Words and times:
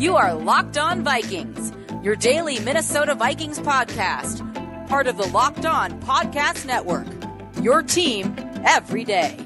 You 0.00 0.16
are 0.16 0.32
Locked 0.32 0.78
On 0.78 1.04
Vikings, 1.04 1.74
your 2.02 2.16
daily 2.16 2.58
Minnesota 2.60 3.14
Vikings 3.14 3.58
podcast, 3.58 4.40
part 4.88 5.06
of 5.06 5.18
the 5.18 5.26
Locked 5.26 5.66
On 5.66 6.00
Podcast 6.00 6.64
Network. 6.64 7.06
Your 7.62 7.82
team 7.82 8.34
every 8.64 9.04
day. 9.04 9.36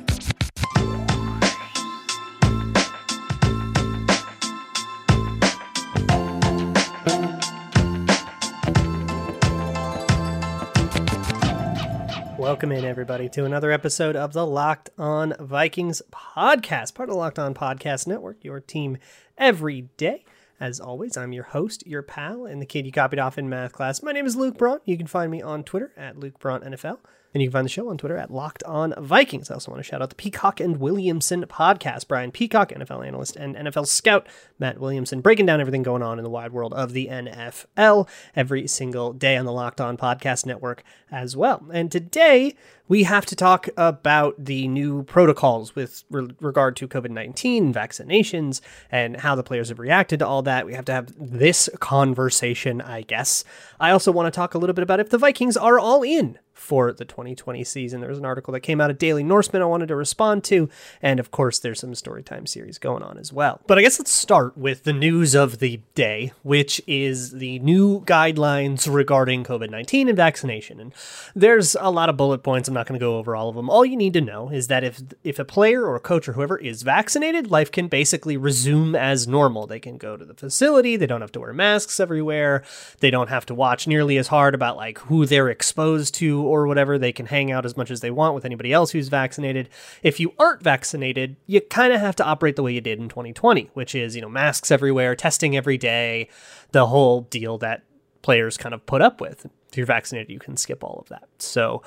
Welcome 12.38 12.70
in, 12.70 12.84
everybody, 12.84 13.28
to 13.30 13.44
another 13.44 13.72
episode 13.72 14.14
of 14.14 14.32
the 14.32 14.46
Locked 14.46 14.90
On 14.98 15.34
Vikings 15.40 16.00
podcast, 16.12 16.94
part 16.94 17.08
of 17.08 17.14
the 17.14 17.18
Locked 17.18 17.40
On 17.40 17.54
Podcast 17.54 18.06
Network, 18.06 18.44
your 18.44 18.60
team 18.60 18.98
every 19.36 19.88
day. 19.96 20.24
As 20.60 20.78
always, 20.78 21.16
I'm 21.16 21.32
your 21.32 21.44
host, 21.44 21.84
your 21.86 22.02
pal, 22.02 22.46
and 22.46 22.62
the 22.62 22.66
kid 22.66 22.86
you 22.86 22.92
copied 22.92 23.18
off 23.18 23.38
in 23.38 23.48
math 23.48 23.72
class. 23.72 24.02
My 24.02 24.12
name 24.12 24.24
is 24.24 24.36
Luke 24.36 24.56
Braun. 24.56 24.78
You 24.84 24.96
can 24.96 25.08
find 25.08 25.30
me 25.30 25.42
on 25.42 25.64
Twitter 25.64 25.92
at 25.96 26.18
Luke 26.18 26.38
Braun 26.38 26.60
NFL. 26.60 26.98
And 27.34 27.42
you 27.42 27.48
can 27.48 27.54
find 27.54 27.64
the 27.64 27.70
show 27.70 27.90
on 27.90 27.98
Twitter 27.98 28.16
at 28.16 28.30
Locked 28.30 28.62
On 28.62 28.94
Vikings. 28.96 29.50
I 29.50 29.54
also 29.54 29.72
want 29.72 29.82
to 29.82 29.88
shout 29.88 30.00
out 30.00 30.08
the 30.08 30.14
Peacock 30.14 30.60
and 30.60 30.76
Williamson 30.76 31.44
podcast. 31.46 32.06
Brian 32.06 32.30
Peacock, 32.30 32.70
NFL 32.70 33.04
analyst 33.04 33.34
and 33.34 33.56
NFL 33.56 33.88
scout. 33.88 34.28
Matt 34.60 34.78
Williamson 34.78 35.20
breaking 35.20 35.46
down 35.46 35.60
everything 35.60 35.82
going 35.82 36.00
on 36.00 36.20
in 36.20 36.22
the 36.22 36.30
wide 36.30 36.52
world 36.52 36.72
of 36.74 36.92
the 36.92 37.08
NFL 37.08 38.08
every 38.36 38.68
single 38.68 39.12
day 39.12 39.36
on 39.36 39.46
the 39.46 39.52
Locked 39.52 39.80
On 39.80 39.96
Podcast 39.96 40.46
Network 40.46 40.84
as 41.10 41.36
well. 41.36 41.66
And 41.72 41.90
today 41.90 42.54
we 42.86 43.02
have 43.02 43.26
to 43.26 43.34
talk 43.34 43.68
about 43.76 44.36
the 44.38 44.68
new 44.68 45.02
protocols 45.02 45.74
with 45.74 46.04
re- 46.10 46.30
regard 46.40 46.76
to 46.76 46.86
COVID 46.86 47.10
19 47.10 47.74
vaccinations 47.74 48.60
and 48.92 49.16
how 49.16 49.34
the 49.34 49.42
players 49.42 49.70
have 49.70 49.80
reacted 49.80 50.20
to 50.20 50.26
all 50.26 50.42
that. 50.42 50.66
We 50.66 50.74
have 50.74 50.84
to 50.84 50.92
have 50.92 51.12
this 51.18 51.68
conversation, 51.80 52.80
I 52.80 53.02
guess. 53.02 53.42
I 53.80 53.90
also 53.90 54.12
want 54.12 54.32
to 54.32 54.36
talk 54.36 54.54
a 54.54 54.58
little 54.58 54.74
bit 54.74 54.84
about 54.84 55.00
if 55.00 55.10
the 55.10 55.18
Vikings 55.18 55.56
are 55.56 55.80
all 55.80 56.04
in 56.04 56.38
for 56.54 56.92
the 56.92 57.04
2020 57.04 57.62
season. 57.64 58.00
There 58.00 58.08
was 58.08 58.18
an 58.18 58.24
article 58.24 58.52
that 58.52 58.60
came 58.60 58.80
out 58.80 58.90
of 58.90 58.98
Daily 58.98 59.22
Norseman 59.22 59.60
I 59.60 59.66
wanted 59.66 59.88
to 59.88 59.96
respond 59.96 60.44
to, 60.44 60.68
and 61.02 61.20
of 61.20 61.30
course, 61.30 61.58
there's 61.58 61.80
some 61.80 61.92
Storytime 61.92 62.48
series 62.48 62.78
going 62.78 63.02
on 63.02 63.18
as 63.18 63.32
well. 63.32 63.60
But 63.66 63.78
I 63.78 63.82
guess 63.82 63.98
let's 63.98 64.12
start 64.12 64.56
with 64.56 64.84
the 64.84 64.92
news 64.92 65.34
of 65.34 65.58
the 65.58 65.80
day, 65.94 66.32
which 66.42 66.80
is 66.86 67.32
the 67.32 67.58
new 67.58 68.00
guidelines 68.02 68.92
regarding 68.92 69.44
COVID 69.44 69.70
19 69.70 70.08
and 70.08 70.16
vaccination. 70.16 70.80
And 70.80 70.94
there's 71.34 71.76
a 71.80 71.90
lot 71.90 72.08
of 72.08 72.16
bullet 72.16 72.42
points. 72.42 72.68
I'm 72.68 72.74
not 72.74 72.86
going 72.86 72.98
to 72.98 73.04
go 73.04 73.18
over 73.18 73.34
all 73.34 73.48
of 73.48 73.56
them. 73.56 73.68
All 73.68 73.84
you 73.84 73.96
need 73.96 74.12
to 74.14 74.20
know 74.20 74.50
is 74.50 74.68
that 74.68 74.84
if 74.84 75.02
if 75.22 75.38
a 75.38 75.44
player 75.44 75.84
or 75.84 75.96
a 75.96 76.00
coach 76.00 76.28
or 76.28 76.34
whoever 76.34 76.56
is 76.56 76.82
vaccinated, 76.82 77.50
life 77.50 77.70
can 77.70 77.88
basically 77.88 78.36
resume 78.36 78.94
as 78.94 79.26
normal. 79.26 79.66
They 79.66 79.80
can 79.80 79.98
go 79.98 80.16
to 80.16 80.24
the 80.24 80.34
facility. 80.34 80.96
They 80.96 81.06
don't 81.06 81.20
have 81.20 81.32
to 81.32 81.40
wear 81.40 81.52
masks 81.52 81.98
everywhere. 81.98 82.62
They 83.00 83.10
don't 83.10 83.28
have 83.28 83.46
to 83.46 83.54
watch 83.54 83.86
nearly 83.86 84.16
as 84.18 84.28
hard 84.28 84.54
about 84.54 84.76
like 84.76 84.98
who 84.98 85.26
they're 85.26 85.48
exposed 85.48 86.14
to 86.16 86.43
or 86.46 86.66
whatever. 86.66 86.98
They 86.98 87.12
can 87.12 87.26
hang 87.26 87.50
out 87.50 87.66
as 87.66 87.76
much 87.76 87.90
as 87.90 88.00
they 88.00 88.10
want 88.10 88.34
with 88.34 88.44
anybody 88.44 88.72
else 88.72 88.92
who's 88.92 89.08
vaccinated. 89.08 89.68
If 90.02 90.20
you 90.20 90.32
aren't 90.38 90.62
vaccinated, 90.62 91.36
you 91.46 91.60
kind 91.60 91.92
of 91.92 92.00
have 92.00 92.16
to 92.16 92.24
operate 92.24 92.56
the 92.56 92.62
way 92.62 92.72
you 92.72 92.80
did 92.80 92.98
in 92.98 93.08
2020, 93.08 93.70
which 93.74 93.94
is, 93.94 94.14
you 94.14 94.22
know, 94.22 94.28
masks 94.28 94.70
everywhere, 94.70 95.14
testing 95.14 95.56
every 95.56 95.78
day, 95.78 96.28
the 96.72 96.86
whole 96.86 97.22
deal 97.22 97.58
that 97.58 97.84
players 98.22 98.56
kind 98.56 98.74
of 98.74 98.86
put 98.86 99.02
up 99.02 99.20
with. 99.20 99.46
If 99.74 99.78
you're 99.78 99.86
vaccinated, 99.86 100.30
you 100.30 100.38
can 100.38 100.56
skip 100.56 100.84
all 100.84 101.00
of 101.00 101.08
that. 101.08 101.28
So 101.38 101.82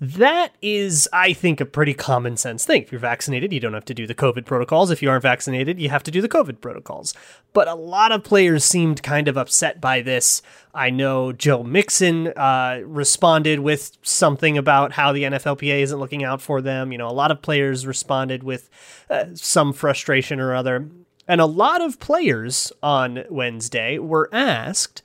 that 0.00 0.54
is, 0.62 1.08
I 1.12 1.32
think, 1.32 1.60
a 1.60 1.66
pretty 1.66 1.92
common 1.92 2.36
sense 2.36 2.64
thing. 2.64 2.82
If 2.82 2.92
you're 2.92 3.00
vaccinated, 3.00 3.52
you 3.52 3.58
don't 3.58 3.74
have 3.74 3.84
to 3.86 3.94
do 3.94 4.06
the 4.06 4.14
COVID 4.14 4.44
protocols. 4.44 4.92
If 4.92 5.02
you 5.02 5.10
aren't 5.10 5.24
vaccinated, 5.24 5.80
you 5.80 5.88
have 5.88 6.04
to 6.04 6.12
do 6.12 6.22
the 6.22 6.28
COVID 6.28 6.60
protocols. 6.60 7.14
But 7.52 7.66
a 7.66 7.74
lot 7.74 8.12
of 8.12 8.22
players 8.22 8.64
seemed 8.64 9.02
kind 9.02 9.26
of 9.26 9.36
upset 9.36 9.80
by 9.80 10.02
this. 10.02 10.40
I 10.72 10.90
know 10.90 11.32
Joe 11.32 11.64
Mixon 11.64 12.28
uh, 12.28 12.82
responded 12.84 13.58
with 13.58 13.98
something 14.02 14.56
about 14.56 14.92
how 14.92 15.10
the 15.10 15.24
NFLPA 15.24 15.80
isn't 15.80 15.98
looking 15.98 16.22
out 16.22 16.40
for 16.40 16.62
them. 16.62 16.92
You 16.92 16.98
know, 16.98 17.08
a 17.08 17.10
lot 17.10 17.32
of 17.32 17.42
players 17.42 17.88
responded 17.88 18.44
with 18.44 18.70
uh, 19.10 19.26
some 19.34 19.72
frustration 19.72 20.38
or 20.38 20.54
other. 20.54 20.88
And 21.26 21.40
a 21.40 21.46
lot 21.46 21.80
of 21.80 21.98
players 21.98 22.72
on 22.84 23.24
Wednesday 23.28 23.98
were 23.98 24.28
asked 24.32 25.02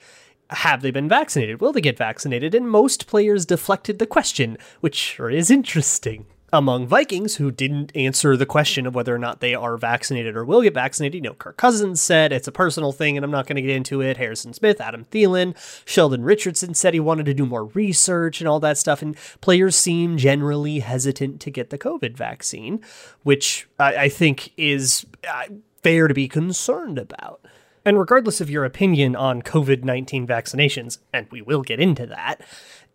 have 0.49 0.81
they 0.81 0.91
been 0.91 1.09
vaccinated? 1.09 1.61
Will 1.61 1.73
they 1.73 1.81
get 1.81 1.97
vaccinated? 1.97 2.55
And 2.55 2.69
most 2.69 3.07
players 3.07 3.45
deflected 3.45 3.99
the 3.99 4.07
question, 4.07 4.57
which 4.79 4.95
sure 4.95 5.29
is 5.29 5.51
interesting. 5.51 6.25
Among 6.53 6.87
Vikings 6.87 7.35
who 7.35 7.51
didn't 7.51 7.93
answer 7.93 8.37
the 8.37 8.45
question 8.45 8.87
of 8.87 8.95
whether 8.95 9.13
or 9.13 9.19
not 9.19 9.41
they 9.41 9.53
are 9.53 9.75
vaccinated 9.75 10.37
or 10.37 10.45
will 10.45 10.61
get 10.61 10.73
vaccinated, 10.73 11.15
you 11.15 11.21
know, 11.29 11.33
Kirk 11.33 11.57
Cousins 11.57 12.01
said 12.01 12.31
it's 12.31 12.47
a 12.47 12.53
personal 12.53 12.93
thing 12.93 13.17
and 13.17 13.25
I'm 13.25 13.31
not 13.31 13.47
going 13.47 13.57
to 13.57 13.61
get 13.61 13.75
into 13.75 13.99
it. 13.99 14.15
Harrison 14.15 14.53
Smith, 14.53 14.79
Adam 14.79 15.03
Thielen, 15.11 15.57
Sheldon 15.83 16.23
Richardson 16.23 16.73
said 16.73 16.93
he 16.93 17.01
wanted 17.01 17.25
to 17.25 17.33
do 17.33 17.45
more 17.45 17.65
research 17.65 18.39
and 18.39 18.47
all 18.47 18.61
that 18.61 18.77
stuff. 18.77 19.01
And 19.01 19.17
players 19.41 19.75
seem 19.75 20.15
generally 20.15 20.79
hesitant 20.79 21.41
to 21.41 21.51
get 21.51 21.69
the 21.69 21.77
COVID 21.77 22.15
vaccine, 22.15 22.79
which 23.23 23.67
I, 23.77 23.95
I 23.95 24.09
think 24.09 24.53
is 24.55 25.05
uh, 25.29 25.47
fair 25.83 26.07
to 26.07 26.13
be 26.13 26.29
concerned 26.29 26.97
about. 26.97 27.41
And 27.87 27.97
regardless 27.97 28.41
of 28.41 28.49
your 28.49 28.65
opinion 28.65 29.15
on 29.15 29.41
COVID 29.41 29.85
19 29.85 30.27
vaccinations, 30.27 30.97
and 31.13 31.25
we 31.31 31.41
will 31.41 31.61
get 31.61 31.79
into 31.79 32.05
that, 32.07 32.41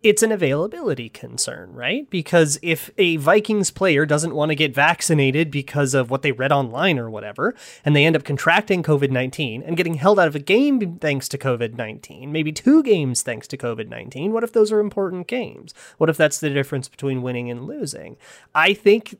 it's 0.03 0.21
an 0.21 0.31
availability 0.31 1.09
concern, 1.09 1.73
right? 1.73 2.07
Because 2.11 2.59
if 2.61 2.91
a 2.99 3.15
Vikings 3.15 3.71
player 3.71 4.05
doesn't 4.05 4.35
want 4.35 4.49
to 4.49 4.55
get 4.55 4.75
vaccinated 4.75 5.49
because 5.49 5.95
of 5.95 6.11
what 6.11 6.21
they 6.21 6.31
read 6.31 6.51
online 6.51 6.99
or 6.99 7.09
whatever, 7.09 7.55
and 7.83 7.95
they 7.95 8.05
end 8.05 8.15
up 8.15 8.23
contracting 8.23 8.83
COVID 8.83 9.09
19 9.09 9.63
and 9.63 9.77
getting 9.77 9.95
held 9.95 10.19
out 10.19 10.27
of 10.27 10.35
a 10.35 10.39
game 10.39 10.99
thanks 10.99 11.27
to 11.29 11.39
COVID 11.39 11.73
19, 11.73 12.31
maybe 12.31 12.51
two 12.51 12.83
games 12.83 13.23
thanks 13.23 13.47
to 13.47 13.57
COVID 13.57 13.89
19, 13.89 14.31
what 14.31 14.43
if 14.43 14.53
those 14.53 14.71
are 14.71 14.79
important 14.79 15.25
games? 15.25 15.73
What 15.97 16.11
if 16.11 16.17
that's 16.17 16.39
the 16.39 16.51
difference 16.51 16.87
between 16.87 17.23
winning 17.23 17.49
and 17.49 17.65
losing? 17.65 18.15
I 18.53 18.75
think. 18.75 19.17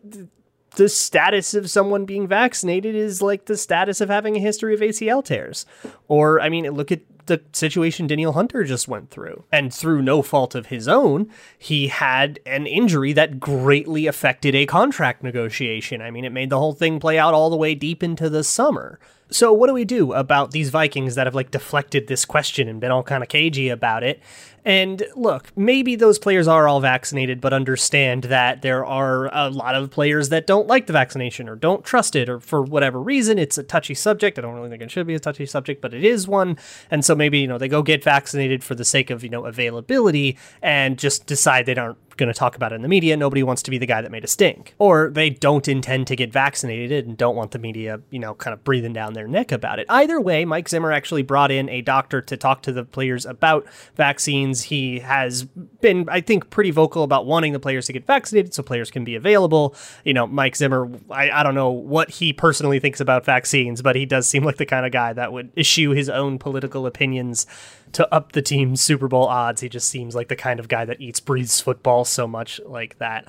Th- 0.75 0.83
the 0.83 0.89
status 0.89 1.53
of 1.53 1.69
someone 1.69 2.05
being 2.05 2.27
vaccinated 2.27 2.95
is 2.95 3.21
like 3.21 3.45
the 3.45 3.57
status 3.57 4.01
of 4.01 4.09
having 4.09 4.35
a 4.35 4.39
history 4.39 4.73
of 4.73 4.79
ACL 4.81 5.23
tears. 5.23 5.65
Or, 6.07 6.41
I 6.41 6.49
mean, 6.49 6.69
look 6.71 6.91
at 6.91 7.01
the 7.25 7.41
situation 7.51 8.07
Danielle 8.07 8.33
Hunter 8.33 8.63
just 8.63 8.87
went 8.87 9.09
through. 9.09 9.43
And 9.51 9.73
through 9.73 10.01
no 10.01 10.21
fault 10.21 10.55
of 10.55 10.67
his 10.67 10.87
own, 10.87 11.29
he 11.57 11.87
had 11.87 12.39
an 12.45 12.67
injury 12.67 13.13
that 13.13 13.39
greatly 13.39 14.07
affected 14.07 14.55
a 14.55 14.65
contract 14.65 15.23
negotiation. 15.23 16.01
I 16.01 16.11
mean, 16.11 16.25
it 16.25 16.31
made 16.31 16.49
the 16.49 16.59
whole 16.59 16.73
thing 16.73 16.99
play 16.99 17.17
out 17.17 17.33
all 17.33 17.49
the 17.49 17.57
way 17.57 17.75
deep 17.75 18.03
into 18.03 18.29
the 18.29 18.43
summer. 18.43 18.99
So, 19.33 19.51
what 19.51 19.67
do 19.67 19.73
we 19.73 19.85
do 19.85 20.13
about 20.13 20.51
these 20.51 20.69
Vikings 20.69 21.15
that 21.15 21.25
have 21.25 21.33
like 21.33 21.49
deflected 21.49 22.07
this 22.07 22.23
question 22.23 22.67
and 22.67 22.79
been 22.79 22.91
all 22.91 23.01
kind 23.01 23.23
of 23.23 23.29
cagey 23.29 23.69
about 23.69 24.03
it? 24.03 24.21
And 24.65 25.03
look, 25.15 25.55
maybe 25.57 25.95
those 25.95 26.17
players 26.17 26.47
are 26.47 26.67
all 26.67 26.79
vaccinated, 26.79 27.41
but 27.41 27.51
understand 27.51 28.25
that 28.25 28.61
there 28.61 28.85
are 28.85 29.29
a 29.35 29.49
lot 29.49 29.75
of 29.75 29.91
players 29.91 30.29
that 30.29 30.47
don't 30.47 30.67
like 30.67 30.87
the 30.87 30.93
vaccination 30.93 31.49
or 31.49 31.55
don't 31.55 31.83
trust 31.83 32.15
it, 32.15 32.29
or 32.29 32.39
for 32.39 32.61
whatever 32.61 33.01
reason, 33.01 33.37
it's 33.37 33.57
a 33.57 33.63
touchy 33.63 33.93
subject. 33.93 34.37
I 34.37 34.41
don't 34.41 34.53
really 34.53 34.69
think 34.69 34.81
it 34.81 34.91
should 34.91 35.07
be 35.07 35.15
a 35.15 35.19
touchy 35.19 35.45
subject, 35.45 35.81
but 35.81 35.93
it 35.93 36.03
is 36.03 36.27
one. 36.27 36.57
And 36.89 37.03
so 37.03 37.12
maybe, 37.15 37.39
you 37.39 37.47
know, 37.47 37.57
they 37.57 37.67
go 37.67 37.81
get 37.81 38.03
vaccinated 38.03 38.63
for 38.63 38.75
the 38.75 38.85
sake 38.85 39.09
of, 39.09 39.23
you 39.23 39.29
know, 39.29 39.45
availability 39.45 40.37
and 40.61 40.97
just 40.97 41.25
decide 41.25 41.65
they 41.65 41.75
aren't 41.75 42.12
going 42.17 42.31
to 42.31 42.37
talk 42.37 42.55
about 42.55 42.71
it 42.71 42.75
in 42.75 42.81
the 42.81 42.87
media. 42.87 43.17
Nobody 43.17 43.43
wants 43.43 43.61
to 43.63 43.71
be 43.71 43.77
the 43.77 43.85
guy 43.85 44.01
that 44.01 44.11
made 44.11 44.23
a 44.23 44.27
stink. 44.27 44.75
Or 44.77 45.09
they 45.09 45.29
don't 45.29 45.67
intend 45.67 46.07
to 46.07 46.15
get 46.15 46.31
vaccinated 46.31 47.07
and 47.07 47.17
don't 47.17 47.35
want 47.35 47.51
the 47.51 47.59
media, 47.59 48.01
you 48.09 48.19
know, 48.19 48.33
kind 48.35 48.53
of 48.53 48.63
breathing 48.63 48.93
down 48.93 49.13
their 49.13 49.27
neck 49.27 49.51
about 49.51 49.79
it. 49.79 49.85
Either 49.89 50.19
way, 50.19 50.45
Mike 50.45 50.69
Zimmer 50.69 50.91
actually 50.91 51.23
brought 51.23 51.51
in 51.51 51.69
a 51.69 51.81
doctor 51.81 52.21
to 52.21 52.37
talk 52.37 52.61
to 52.63 52.71
the 52.71 52.83
players 52.83 53.25
about 53.25 53.67
vaccines. 53.95 54.63
He 54.63 54.99
has 54.99 55.43
been, 55.43 56.07
I 56.09 56.21
think, 56.21 56.49
pretty 56.49 56.71
vocal 56.71 57.03
about 57.03 57.25
wanting 57.25 57.53
the 57.53 57.59
players 57.59 57.85
to 57.87 57.93
get 57.93 58.05
vaccinated 58.05 58.53
so 58.53 58.63
players 58.63 58.91
can 58.91 59.03
be 59.03 59.15
available. 59.15 59.75
You 60.03 60.13
know, 60.13 60.27
Mike 60.27 60.55
Zimmer, 60.55 60.89
I, 61.09 61.31
I 61.31 61.43
don't 61.43 61.55
know 61.55 61.71
what 61.71 62.09
he 62.09 62.33
personally 62.33 62.79
thinks 62.79 62.99
about 62.99 63.25
vaccines, 63.25 63.81
but 63.81 63.95
he 63.95 64.05
does 64.05 64.27
seem 64.27 64.43
like 64.43 64.57
the 64.57 64.65
kind 64.65 64.85
of 64.85 64.91
guy 64.91 65.13
that 65.13 65.33
would 65.33 65.51
issue 65.55 65.91
his 65.91 66.09
own 66.09 66.39
political 66.39 66.85
opinions 66.85 67.45
to 67.93 68.13
up 68.13 68.33
the 68.33 68.41
team's 68.41 68.81
Super 68.81 69.07
Bowl 69.07 69.25
odds. 69.27 69.61
He 69.61 69.69
just 69.69 69.89
seems 69.89 70.15
like 70.15 70.27
the 70.27 70.35
kind 70.35 70.59
of 70.59 70.67
guy 70.67 70.85
that 70.85 71.01
eats, 71.01 71.19
breathes 71.19 71.61
football 71.61 72.05
so 72.05 72.27
much 72.27 72.59
like 72.65 72.97
that. 72.99 73.25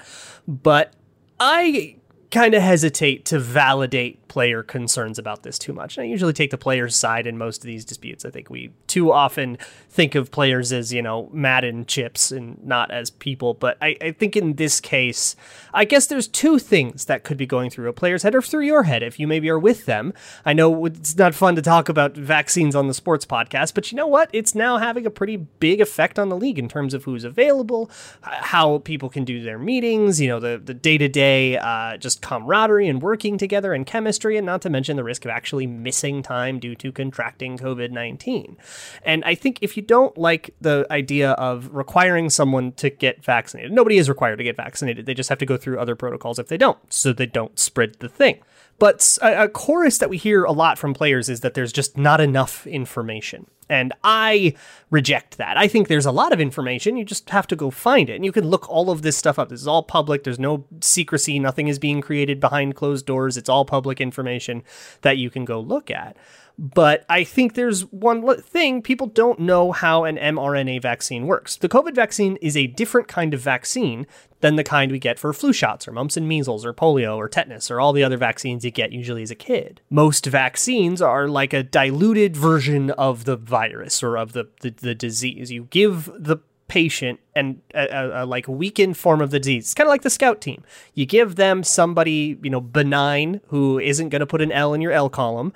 But 0.49 0.95
I 1.39 1.97
kind 2.31 2.55
of 2.55 2.63
hesitate 2.63 3.25
to 3.27 3.39
validate 3.39 4.24
player 4.35 4.65
concerns 4.65 5.17
about 5.17 5.45
this 5.45 5.61
too 5.61 5.73
much. 5.73 5.97
And 5.97 6.05
I 6.05 6.09
usually 6.09 6.33
take 6.33 6.51
the 6.51 6.59
player's 6.59 6.97
side 6.97 7.25
in 7.25 7.39
most 7.39 7.59
of 7.59 7.69
these 7.69 7.85
disputes. 7.85 8.25
I 8.25 8.31
think 8.31 8.51
we 8.51 8.73
too 8.89 9.13
often 9.13 9.59
think 9.89 10.17
of 10.17 10.33
players 10.33 10.73
as, 10.73 10.93
you 10.93 11.03
know, 11.03 11.31
Madden 11.33 11.87
chips 11.87 12.33
and 12.33 12.59
not 12.65 12.91
as 12.91 13.13
people. 13.13 13.55
But 13.55 13.79
I, 13.81 13.97
I 14.01 14.11
think 14.11 14.37
in 14.37 14.55
this 14.55 14.81
case, 14.81 15.37
I 15.73 15.85
guess 15.85 16.09
there's 16.09 16.27
two 16.27 16.59
things 16.59 17.05
that 17.05 17.23
could 17.23 17.37
be 17.37 17.47
going 17.47 17.71
through 17.71 17.89
a 17.89 17.93
player's 17.93 18.25
head 18.25 18.35
or 18.35 18.43
through 18.43 18.65
your 18.65 18.83
head 18.83 19.05
if 19.05 19.21
you 19.21 19.29
maybe 19.29 19.49
are 19.51 19.59
with 19.59 19.87
them. 19.87 20.13
I 20.45 20.53
know 20.53 20.85
it's 20.87 21.17
not 21.17 21.33
fun 21.33 21.55
to 21.55 21.63
talk 21.63 21.89
about 21.89 22.17
vaccines 22.17 22.75
on 22.75 22.89
the 22.89 22.95
sports 22.95 23.25
podcast, 23.25 23.73
but 23.73 23.93
you 23.93 23.97
know 23.97 24.09
what? 24.09 24.31
It's 24.33 24.57
now 24.57 24.79
having 24.79 25.07
a 25.07 25.11
pretty 25.11 25.37
big 25.37 25.81
effect 25.81 26.19
on 26.19 26.29
the 26.29 26.37
league 26.37 26.59
in 26.59 26.69
terms 26.69 26.93
of 26.93 27.05
who's 27.05 27.23
available, 27.23 27.89
how 28.23 28.79
people 28.79 29.09
can 29.09 29.25
do 29.25 29.45
their 29.45 29.61
meetings, 29.61 30.21
you 30.21 30.27
know, 30.27 30.41
the, 30.41 30.59
the 30.59 30.75
day-to-day 30.75 31.57
uh, 31.57 31.97
just 31.99 32.21
camaraderie 32.21 32.89
and 32.89 33.01
working 33.01 33.39
together 33.39 33.73
and 33.73 33.87
chemistry 33.87 34.24
history, 34.25 34.37
and 34.39 34.47
not 34.47 34.63
to 34.63 34.71
mention 34.71 34.97
the 34.97 35.05
risk 35.05 35.25
of 35.25 35.31
actually 35.31 35.67
missing 35.67 36.23
time 36.23 36.59
due 36.59 36.75
to 36.77 36.93
contracting 36.93 37.59
COVID 37.59 37.91
19. 37.91 38.57
And 39.03 39.23
I 39.25 39.35
think 39.35 39.59
if 39.61 39.77
you 39.77 39.83
don't 39.83 40.17
like 40.17 40.55
the 40.61 40.87
idea 40.91 41.33
of 41.33 41.75
requiring 41.75 42.31
someone 42.31 42.73
to 42.73 42.91
get 42.91 43.23
vaccinated, 43.23 43.73
nobody 43.73 43.99
is 43.99 44.09
required 44.09 44.37
to 44.37 44.45
get 44.45 44.57
vaccinated. 44.57 45.07
They 45.07 45.15
just 45.15 45.29
have 45.29 45.39
to 45.39 45.47
go 45.47 45.57
through 45.57 45.79
other 45.79 45.95
protocols 45.95 46.39
if 46.39 46.49
they 46.49 46.57
don't, 46.57 46.79
so 46.93 47.13
they 47.13 47.27
don't 47.27 47.59
spread 47.59 47.97
the 48.01 48.09
thing. 48.09 48.41
But 48.79 49.19
a, 49.23 49.45
a, 49.45 49.49
chorus 49.49 49.99
that 49.99 50.11
we 50.11 50.17
hear 50.17 50.45
a 50.45 50.53
lot 50.53 50.79
from 50.79 50.95
players 50.95 51.29
is 51.29 51.41
that 51.41 51.55
there's 51.55 51.73
just 51.73 51.97
not 51.97 52.21
enough 52.21 52.67
information. 52.67 53.47
And 53.69 53.93
I 54.03 54.55
reject 54.91 55.39
that. 55.39 55.57
I 55.57 55.69
think 55.69 55.89
there's 55.89 56.07
a 56.07 56.13
lot 56.13 56.33
of 56.33 56.41
information. 56.41 56.97
You 56.97 57.05
just 57.05 57.31
have 57.31 57.47
to 57.49 57.57
go 57.57 57.71
find 57.71 58.11
it. 58.11 58.17
And 58.17 58.25
you 58.25 58.33
can 58.33 58.49
look 58.49 58.69
all 58.69 58.91
of 58.91 59.03
this 59.03 59.17
stuff 59.17 59.39
up. 59.39 59.49
This 59.49 59.61
is 59.61 59.69
all 59.69 59.83
public. 59.83 60.25
There's 60.25 60.39
no 60.39 60.65
secrecy. 60.81 61.39
Nothing 61.39 61.69
is 61.69 61.79
being 61.79 62.01
created 62.01 62.41
behind 62.41 62.75
closed 62.75 63.07
doors. 63.07 63.37
It's 63.37 63.49
all 63.49 63.65
public 63.65 64.01
information 64.01 64.63
that 65.03 65.19
you 65.19 65.31
can 65.31 65.45
go 65.45 65.61
look 65.61 65.91
at. 65.91 66.17
But 66.57 67.05
I 67.09 67.25
think 67.25 67.55
there's 67.55 67.83
one 67.91 68.41
thing 68.41 68.81
people 68.81 69.09
don't 69.09 69.41
know 69.41 69.73
how 69.73 70.05
an 70.05 70.17
mRNA 70.17 70.83
vaccine 70.83 71.27
works. 71.27 71.57
The 71.57 71.69
COVID 71.69 71.95
vaccine 71.95 72.37
is 72.37 72.57
a 72.57 72.69
different 72.69 73.09
kind 73.09 73.35
of 73.35 73.41
vaccine 73.41 74.07
than 74.45 74.57
the 74.57 74.63
kind 74.63 74.93
we 74.93 74.99
get 74.99 75.19
for 75.19 75.33
flu 75.33 75.55
shots 75.55 75.89
or 75.89 75.93
mumps 75.93 76.19
and 76.19 76.29
measles 76.29 76.67
or 76.67 76.75
polio 76.75 77.17
or 77.17 77.31
tetanus 77.31 77.71
or 77.71 77.81
all 77.81 77.95
the 77.95 78.05
other 78.05 78.19
vaccines 78.19 78.63
you 78.63 78.71
get 78.71 78.93
usually 78.93 79.23
as 79.23 79.31
a 79.31 79.35
kid. 79.35 79.81
Most 79.89 80.27
vaccines 80.27 81.01
are 81.01 81.29
like 81.29 81.55
a 81.55 81.63
diluted 81.63 82.37
version 82.37 82.91
of 82.91 83.25
the 83.25 83.39
virus 83.39 84.03
or 84.03 84.19
of 84.19 84.35
the, 84.35 84.51
the, 84.61 84.69
the 84.69 84.95
disease. 84.95 85.51
You 85.51 85.67
give 85.71 86.11
the 86.15 86.37
patient 86.69 87.21
and 87.35 87.63
a, 87.75 87.87
a, 87.87 88.25
a, 88.25 88.27
like 88.27 88.47
weakened 88.47 88.99
form 88.99 89.23
of 89.23 89.31
the 89.31 89.41
disease. 89.41 89.65
It's 89.65 89.75
kind 89.75 89.87
of 89.87 89.91
like 89.91 90.03
the 90.03 90.11
scout 90.11 90.43
team. 90.43 90.63
You 90.93 91.07
give 91.07 91.37
them 91.37 91.63
somebody, 91.63 92.39
you 92.43 92.51
know, 92.51 92.61
benign 92.61 93.41
who 93.47 93.79
isn't 93.79 94.11
going 94.11 94.21
to 94.21 94.27
put 94.27 94.43
an 94.43 94.53
L 94.53 94.75
in 94.75 94.83
your 94.83 94.93
L 94.93 95.09
column 95.09 95.55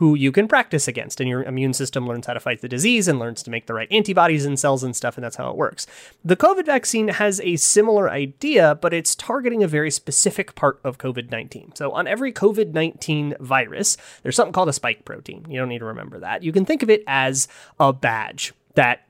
who 0.00 0.14
you 0.14 0.32
can 0.32 0.48
practice 0.48 0.88
against, 0.88 1.20
and 1.20 1.28
your 1.28 1.42
immune 1.42 1.74
system 1.74 2.06
learns 2.06 2.26
how 2.26 2.32
to 2.32 2.40
fight 2.40 2.62
the 2.62 2.68
disease 2.68 3.06
and 3.06 3.18
learns 3.18 3.42
to 3.42 3.50
make 3.50 3.66
the 3.66 3.74
right 3.74 3.86
antibodies 3.92 4.46
and 4.46 4.58
cells 4.58 4.82
and 4.82 4.96
stuff, 4.96 5.18
and 5.18 5.22
that's 5.22 5.36
how 5.36 5.50
it 5.50 5.56
works. 5.58 5.86
The 6.24 6.36
COVID 6.36 6.64
vaccine 6.64 7.08
has 7.08 7.38
a 7.42 7.56
similar 7.56 8.10
idea, 8.10 8.78
but 8.80 8.94
it's 8.94 9.14
targeting 9.14 9.62
a 9.62 9.68
very 9.68 9.90
specific 9.90 10.54
part 10.54 10.80
of 10.82 10.96
COVID 10.96 11.30
19. 11.30 11.74
So, 11.74 11.92
on 11.92 12.06
every 12.06 12.32
COVID 12.32 12.72
19 12.72 13.36
virus, 13.40 13.98
there's 14.22 14.36
something 14.36 14.54
called 14.54 14.70
a 14.70 14.72
spike 14.72 15.04
protein. 15.04 15.44
You 15.50 15.60
don't 15.60 15.68
need 15.68 15.80
to 15.80 15.84
remember 15.84 16.18
that. 16.20 16.42
You 16.42 16.52
can 16.52 16.64
think 16.64 16.82
of 16.82 16.88
it 16.88 17.04
as 17.06 17.46
a 17.78 17.92
badge 17.92 18.54
that 18.74 19.02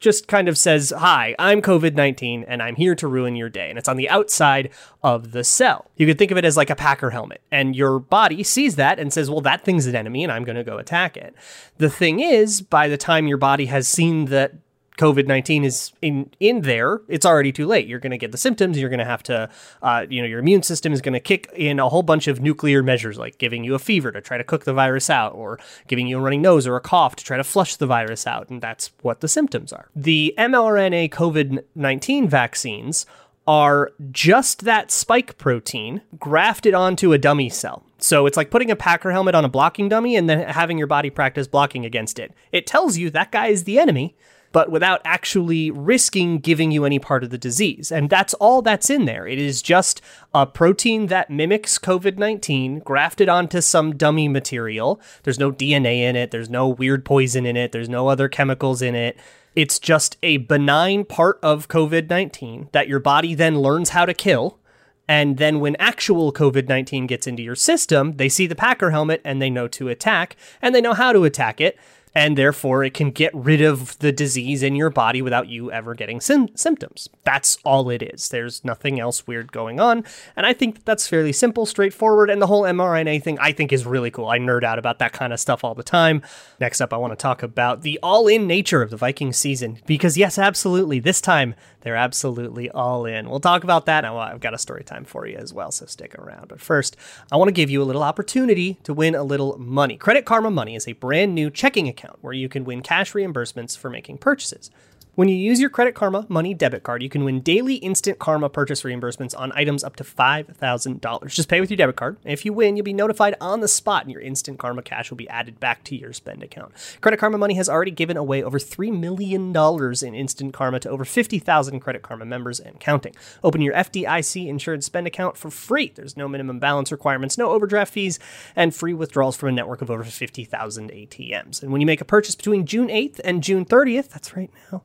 just 0.00 0.28
kind 0.28 0.48
of 0.48 0.58
says, 0.58 0.92
Hi, 0.96 1.34
I'm 1.38 1.62
COVID 1.62 1.94
19 1.94 2.44
and 2.46 2.62
I'm 2.62 2.76
here 2.76 2.94
to 2.96 3.08
ruin 3.08 3.36
your 3.36 3.48
day. 3.48 3.70
And 3.70 3.78
it's 3.78 3.88
on 3.88 3.96
the 3.96 4.08
outside 4.08 4.70
of 5.02 5.32
the 5.32 5.44
cell. 5.44 5.90
You 5.96 6.06
could 6.06 6.18
think 6.18 6.30
of 6.30 6.38
it 6.38 6.44
as 6.44 6.56
like 6.56 6.70
a 6.70 6.76
Packer 6.76 7.10
helmet, 7.10 7.40
and 7.50 7.74
your 7.74 7.98
body 7.98 8.42
sees 8.42 8.76
that 8.76 8.98
and 8.98 9.12
says, 9.12 9.30
Well, 9.30 9.40
that 9.42 9.64
thing's 9.64 9.86
an 9.86 9.96
enemy 9.96 10.22
and 10.22 10.32
I'm 10.32 10.44
going 10.44 10.56
to 10.56 10.64
go 10.64 10.78
attack 10.78 11.16
it. 11.16 11.34
The 11.78 11.90
thing 11.90 12.20
is, 12.20 12.60
by 12.60 12.88
the 12.88 12.96
time 12.96 13.26
your 13.26 13.38
body 13.38 13.66
has 13.66 13.88
seen 13.88 14.26
that 14.26 14.54
COVID 14.98 15.26
nineteen 15.26 15.64
is 15.64 15.92
in 16.00 16.30
in 16.38 16.62
there, 16.62 17.00
it's 17.08 17.26
already 17.26 17.50
too 17.50 17.66
late. 17.66 17.88
You're 17.88 17.98
going 17.98 18.12
to 18.12 18.18
get 18.18 18.32
the 18.32 18.38
symptoms. 18.38 18.78
You're 18.78 18.90
going 18.90 19.00
to 19.00 19.04
have 19.04 19.22
to, 19.24 19.50
uh, 19.82 20.06
you 20.08 20.22
know, 20.22 20.28
your 20.28 20.38
immune 20.38 20.62
system 20.62 20.92
is 20.92 21.00
going 21.00 21.14
to 21.14 21.20
kick 21.20 21.50
in 21.54 21.80
a 21.80 21.88
whole 21.88 22.02
bunch 22.02 22.28
of 22.28 22.40
nuclear 22.40 22.82
measures, 22.82 23.18
like 23.18 23.38
giving 23.38 23.64
you 23.64 23.74
a 23.74 23.78
fever 23.78 24.12
to 24.12 24.20
try 24.20 24.38
to 24.38 24.44
cook 24.44 24.64
the 24.64 24.72
virus 24.72 25.10
out, 25.10 25.34
or 25.34 25.58
giving 25.88 26.06
you 26.06 26.18
a 26.18 26.20
running 26.20 26.42
nose 26.42 26.66
or 26.66 26.76
a 26.76 26.80
cough 26.80 27.16
to 27.16 27.24
try 27.24 27.36
to 27.36 27.44
flush 27.44 27.76
the 27.76 27.86
virus 27.86 28.26
out, 28.26 28.48
and 28.50 28.62
that's 28.62 28.92
what 29.02 29.20
the 29.20 29.28
symptoms 29.28 29.72
are. 29.72 29.88
The 29.96 30.32
mRNA 30.38 31.10
COVID 31.10 31.64
nineteen 31.74 32.28
vaccines 32.28 33.06
are 33.46 33.92
just 34.10 34.64
that 34.64 34.90
spike 34.90 35.36
protein 35.36 36.00
grafted 36.18 36.72
onto 36.72 37.12
a 37.12 37.18
dummy 37.18 37.50
cell. 37.50 37.84
So 37.98 38.26
it's 38.26 38.36
like 38.36 38.50
putting 38.50 38.70
a 38.70 38.76
Packer 38.76 39.10
helmet 39.10 39.34
on 39.34 39.44
a 39.44 39.50
blocking 39.50 39.88
dummy 39.88 40.16
and 40.16 40.30
then 40.30 40.48
having 40.48 40.78
your 40.78 40.86
body 40.86 41.10
practice 41.10 41.46
blocking 41.46 41.84
against 41.84 42.18
it. 42.18 42.32
It 42.52 42.66
tells 42.66 42.96
you 42.96 43.10
that 43.10 43.32
guy 43.32 43.48
is 43.48 43.64
the 43.64 43.78
enemy, 43.78 44.16
but 44.54 44.70
without 44.70 45.02
actually 45.04 45.68
risking 45.72 46.38
giving 46.38 46.70
you 46.70 46.84
any 46.84 47.00
part 47.00 47.24
of 47.24 47.30
the 47.30 47.36
disease. 47.36 47.90
And 47.90 48.08
that's 48.08 48.34
all 48.34 48.62
that's 48.62 48.88
in 48.88 49.04
there. 49.04 49.26
It 49.26 49.40
is 49.40 49.60
just 49.60 50.00
a 50.32 50.46
protein 50.46 51.08
that 51.08 51.28
mimics 51.28 51.76
COVID 51.76 52.18
19 52.18 52.78
grafted 52.78 53.28
onto 53.28 53.60
some 53.60 53.96
dummy 53.96 54.28
material. 54.28 55.00
There's 55.24 55.40
no 55.40 55.50
DNA 55.50 55.98
in 55.98 56.14
it, 56.14 56.30
there's 56.30 56.48
no 56.48 56.68
weird 56.68 57.04
poison 57.04 57.44
in 57.46 57.56
it, 57.56 57.72
there's 57.72 57.88
no 57.88 58.06
other 58.06 58.28
chemicals 58.28 58.80
in 58.80 58.94
it. 58.94 59.18
It's 59.56 59.80
just 59.80 60.18
a 60.22 60.36
benign 60.36 61.04
part 61.04 61.40
of 61.42 61.66
COVID 61.66 62.08
19 62.08 62.68
that 62.70 62.86
your 62.86 63.00
body 63.00 63.34
then 63.34 63.58
learns 63.58 63.90
how 63.90 64.06
to 64.06 64.14
kill. 64.14 64.60
And 65.08 65.36
then 65.38 65.58
when 65.58 65.74
actual 65.80 66.32
COVID 66.32 66.68
19 66.68 67.08
gets 67.08 67.26
into 67.26 67.42
your 67.42 67.56
system, 67.56 68.18
they 68.18 68.28
see 68.28 68.46
the 68.46 68.54
Packer 68.54 68.92
helmet 68.92 69.20
and 69.24 69.42
they 69.42 69.50
know 69.50 69.66
to 69.66 69.88
attack 69.88 70.36
and 70.62 70.72
they 70.72 70.80
know 70.80 70.94
how 70.94 71.12
to 71.12 71.24
attack 71.24 71.60
it 71.60 71.76
and 72.14 72.38
therefore 72.38 72.84
it 72.84 72.94
can 72.94 73.10
get 73.10 73.34
rid 73.34 73.60
of 73.60 73.98
the 73.98 74.12
disease 74.12 74.62
in 74.62 74.76
your 74.76 74.90
body 74.90 75.20
without 75.20 75.48
you 75.48 75.72
ever 75.72 75.94
getting 75.94 76.20
sim- 76.20 76.54
symptoms. 76.56 77.08
That's 77.24 77.58
all 77.64 77.90
it 77.90 78.02
is. 78.02 78.28
There's 78.28 78.64
nothing 78.64 79.00
else 79.00 79.26
weird 79.26 79.52
going 79.52 79.80
on, 79.80 80.04
and 80.36 80.46
I 80.46 80.52
think 80.52 80.76
that 80.76 80.84
that's 80.84 81.08
fairly 81.08 81.32
simple, 81.32 81.66
straightforward, 81.66 82.30
and 82.30 82.40
the 82.40 82.46
whole 82.46 82.62
mRNA 82.62 83.22
thing 83.22 83.38
I 83.38 83.52
think 83.52 83.72
is 83.72 83.86
really 83.86 84.10
cool. 84.10 84.28
I 84.28 84.38
nerd 84.38 84.64
out 84.64 84.78
about 84.78 84.98
that 84.98 85.12
kind 85.12 85.32
of 85.32 85.40
stuff 85.40 85.64
all 85.64 85.74
the 85.74 85.82
time. 85.82 86.22
Next 86.60 86.80
up, 86.80 86.92
I 86.92 86.96
want 86.96 87.12
to 87.12 87.16
talk 87.16 87.42
about 87.42 87.82
the 87.82 87.98
all-in 88.02 88.46
nature 88.46 88.82
of 88.82 88.90
the 88.90 88.96
Viking 88.96 89.32
season 89.32 89.78
because 89.86 90.16
yes, 90.16 90.38
absolutely, 90.38 91.00
this 91.00 91.20
time 91.20 91.54
they're 91.84 91.94
absolutely 91.94 92.70
all 92.70 93.04
in. 93.04 93.28
We'll 93.28 93.40
talk 93.40 93.62
about 93.62 93.86
that. 93.86 94.00
Now, 94.00 94.18
I've 94.18 94.40
got 94.40 94.54
a 94.54 94.58
story 94.58 94.82
time 94.82 95.04
for 95.04 95.26
you 95.26 95.36
as 95.36 95.52
well, 95.52 95.70
so 95.70 95.84
stick 95.86 96.14
around. 96.18 96.48
But 96.48 96.60
first, 96.60 96.96
I 97.30 97.36
want 97.36 97.48
to 97.48 97.52
give 97.52 97.68
you 97.68 97.82
a 97.82 97.84
little 97.84 98.02
opportunity 98.02 98.78
to 98.84 98.94
win 98.94 99.14
a 99.14 99.22
little 99.22 99.58
money. 99.58 99.98
Credit 99.98 100.24
Karma 100.24 100.50
Money 100.50 100.74
is 100.74 100.88
a 100.88 100.94
brand 100.94 101.34
new 101.34 101.50
checking 101.50 101.86
account 101.86 102.18
where 102.22 102.32
you 102.32 102.48
can 102.48 102.64
win 102.64 102.82
cash 102.82 103.12
reimbursements 103.12 103.76
for 103.76 103.90
making 103.90 104.18
purchases. 104.18 104.70
When 105.16 105.28
you 105.28 105.36
use 105.36 105.60
your 105.60 105.70
Credit 105.70 105.94
Karma 105.94 106.26
Money 106.28 106.54
debit 106.54 106.82
card, 106.82 107.00
you 107.00 107.08
can 107.08 107.22
win 107.22 107.38
daily 107.38 107.76
instant 107.76 108.18
Karma 108.18 108.48
purchase 108.48 108.82
reimbursements 108.82 109.32
on 109.38 109.52
items 109.54 109.84
up 109.84 109.94
to 109.96 110.02
$5,000. 110.02 111.26
Just 111.28 111.48
pay 111.48 111.60
with 111.60 111.70
your 111.70 111.76
debit 111.76 111.94
card. 111.94 112.16
If 112.24 112.44
you 112.44 112.52
win, 112.52 112.76
you'll 112.76 112.82
be 112.82 112.92
notified 112.92 113.36
on 113.40 113.60
the 113.60 113.68
spot 113.68 114.02
and 114.02 114.10
your 114.10 114.20
instant 114.20 114.58
Karma 114.58 114.82
cash 114.82 115.10
will 115.10 115.16
be 115.16 115.28
added 115.28 115.60
back 115.60 115.84
to 115.84 115.94
your 115.94 116.12
spend 116.12 116.42
account. 116.42 116.72
Credit 117.00 117.16
Karma 117.16 117.38
Money 117.38 117.54
has 117.54 117.68
already 117.68 117.92
given 117.92 118.16
away 118.16 118.42
over 118.42 118.58
$3 118.58 118.98
million 118.98 119.54
in 119.54 120.14
instant 120.20 120.52
Karma 120.52 120.80
to 120.80 120.90
over 120.90 121.04
50,000 121.04 121.78
Credit 121.78 122.02
Karma 122.02 122.24
members 122.24 122.58
and 122.58 122.80
counting. 122.80 123.14
Open 123.44 123.60
your 123.60 123.74
FDIC 123.74 124.48
insured 124.48 124.82
spend 124.82 125.06
account 125.06 125.36
for 125.36 125.48
free. 125.48 125.92
There's 125.94 126.16
no 126.16 126.26
minimum 126.26 126.58
balance 126.58 126.90
requirements, 126.90 127.38
no 127.38 127.52
overdraft 127.52 127.92
fees, 127.92 128.18
and 128.56 128.74
free 128.74 128.94
withdrawals 128.94 129.36
from 129.36 129.50
a 129.50 129.52
network 129.52 129.80
of 129.80 129.92
over 129.92 130.02
50,000 130.02 130.90
ATMs. 130.90 131.62
And 131.62 131.70
when 131.70 131.80
you 131.80 131.86
make 131.86 132.00
a 132.00 132.04
purchase 132.04 132.34
between 132.34 132.66
June 132.66 132.88
8th 132.88 133.20
and 133.22 133.44
June 133.44 133.64
30th, 133.64 134.08
that's 134.08 134.36
right 134.36 134.50
now, 134.72 134.82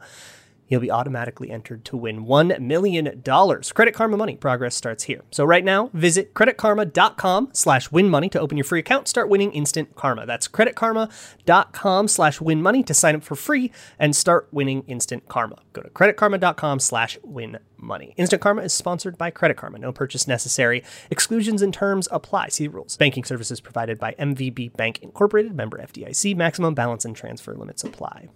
you'll 0.70 0.80
be 0.80 0.92
automatically 0.92 1.52
entered 1.52 1.84
to 1.86 1.98
win 1.98 2.26
$1 2.26 2.60
million. 2.60 3.22
Credit 3.24 3.94
Karma 3.94 4.16
Money 4.16 4.38
progress 4.38 4.76
starts 4.76 5.04
here. 5.04 5.22
So 5.32 5.44
right 5.44 5.66
now, 5.66 5.90
visit 5.94 6.34
creditkarma.com 6.34 7.50
slash 7.52 7.92
win 7.92 8.10
money 8.10 8.30
to 8.30 8.40
open 8.40 8.58
your 8.58 8.64
free 8.64 8.80
account. 8.80 9.08
Start 9.08 9.30
winning 9.30 9.52
instant 9.52 9.96
karma. 9.96 10.26
That's 10.26 10.48
creditkarma.com 10.48 12.08
slash 12.08 12.40
win 12.40 12.62
money 12.62 12.84
to 12.84 12.94
sign 12.94 13.16
up 13.16 13.24
for 13.24 13.36
free 13.36 13.72
and 13.98 14.16
start 14.16 14.48
winning 14.52 14.84
instant 14.88 15.28
karma. 15.28 15.58
Go 15.74 15.82
to 15.82 15.90
creditkarma.com 15.90 16.80
slash 16.80 17.18
win 17.24 17.60
money. 17.78 18.14
Instant 18.18 18.42
Karma 18.42 18.64
is 18.64 18.74
sponsored 18.74 19.18
by 19.18 19.32
Credit 19.32 19.58
Karma. 19.58 19.80
No 19.80 19.92
purchase 19.92 20.28
necessary. 20.28 20.84
Exclusions 21.10 21.62
and 21.62 21.74
terms 21.74 22.08
apply. 22.12 22.50
See 22.50 22.68
rules. 22.68 22.98
Banking 22.98 23.24
services 23.24 23.62
provided 23.62 24.00
by 24.00 24.16
MVB 24.20 24.76
Bank 24.76 25.00
Incorporated, 25.02 25.56
member 25.56 25.78
FDIC. 25.78 26.36
Maximum 26.36 26.74
balance 26.74 27.06
and 27.06 27.16
transfer 27.16 27.56
limits 27.56 27.84
apply. 27.84 28.30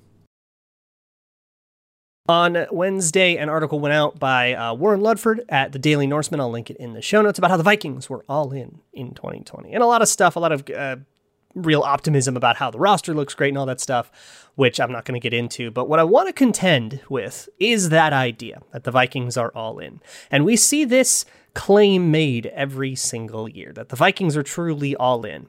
On 2.29 2.67
Wednesday, 2.71 3.35
an 3.35 3.49
article 3.49 3.81
went 3.81 3.93
out 3.93 4.17
by 4.17 4.53
uh, 4.53 4.73
Warren 4.73 5.01
Ludford 5.01 5.43
at 5.49 5.73
the 5.73 5.79
Daily 5.79 6.07
Norseman. 6.07 6.39
I'll 6.39 6.49
link 6.49 6.69
it 6.69 6.77
in 6.77 6.93
the 6.93 7.01
show 7.01 7.21
notes 7.21 7.37
about 7.37 7.51
how 7.51 7.57
the 7.57 7.63
Vikings 7.63 8.09
were 8.09 8.23
all 8.29 8.53
in 8.53 8.79
in 8.93 9.13
2020. 9.13 9.73
And 9.73 9.83
a 9.83 9.85
lot 9.85 10.01
of 10.01 10.07
stuff, 10.07 10.37
a 10.37 10.39
lot 10.39 10.53
of 10.53 10.69
uh, 10.69 10.95
real 11.53 11.81
optimism 11.81 12.37
about 12.37 12.55
how 12.55 12.71
the 12.71 12.79
roster 12.79 13.13
looks 13.13 13.33
great 13.33 13.49
and 13.49 13.57
all 13.57 13.65
that 13.65 13.81
stuff, 13.81 14.49
which 14.55 14.79
I'm 14.79 14.89
not 14.89 15.03
going 15.03 15.19
to 15.19 15.23
get 15.23 15.33
into. 15.33 15.69
But 15.69 15.89
what 15.89 15.99
I 15.99 16.05
want 16.05 16.27
to 16.27 16.33
contend 16.33 17.01
with 17.09 17.49
is 17.59 17.89
that 17.89 18.13
idea 18.13 18.61
that 18.71 18.85
the 18.85 18.91
Vikings 18.91 19.35
are 19.35 19.51
all 19.53 19.79
in. 19.79 19.99
And 20.31 20.45
we 20.45 20.55
see 20.55 20.85
this 20.85 21.25
claim 21.55 22.09
made 22.09 22.45
every 22.47 22.95
single 22.95 23.49
year 23.49 23.73
that 23.73 23.89
the 23.89 23.97
Vikings 23.97 24.37
are 24.37 24.43
truly 24.43 24.95
all 24.95 25.25
in. 25.25 25.47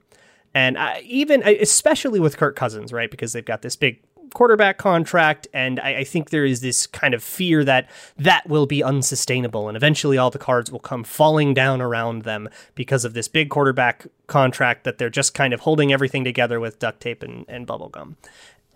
And 0.53 0.77
I, 0.77 1.03
even, 1.05 1.45
especially 1.47 2.19
with 2.19 2.37
Kirk 2.37 2.57
Cousins, 2.57 2.93
right? 2.93 3.13
Because 3.13 3.33
they've 3.33 3.45
got 3.45 3.63
this 3.63 3.77
big 3.77 4.03
quarterback 4.35 4.77
contract, 4.77 5.49
and 5.55 5.81
I, 5.81 5.99
I, 5.99 6.05
think 6.05 6.31
there 6.31 6.45
is 6.45 6.61
this 6.61 6.87
kind 6.87 7.15
of 7.15 7.23
fear 7.23 7.65
that 7.65 7.89
that 8.19 8.47
will 8.49 8.67
be 8.67 8.83
unsustainable, 8.83 9.69
and 9.69 9.77
eventually 9.77 10.19
all 10.19 10.31
the 10.31 10.39
cards 10.39 10.71
will 10.71 10.81
come 10.81 11.05
falling 11.05 11.55
down 11.55 11.81
around 11.81 12.23
them 12.23 12.49
because 12.75 13.05
of 13.05 13.15
this 13.15 13.29
big 13.29 13.49
quarterback 13.49 14.07
contract 14.27 14.85
that 14.85 14.99
they're 14.99 15.09
just 15.09 15.35
kind 15.35 15.55
of 15.55 15.61
holding 15.61 15.93
everything 15.93 16.25
together 16.25 16.61
with 16.61 16.79
duct 16.79 17.01
tape 17.01 17.23
and, 17.23 17.47
and 17.49 17.67
bubble 17.67 17.89
gum. 17.89 18.17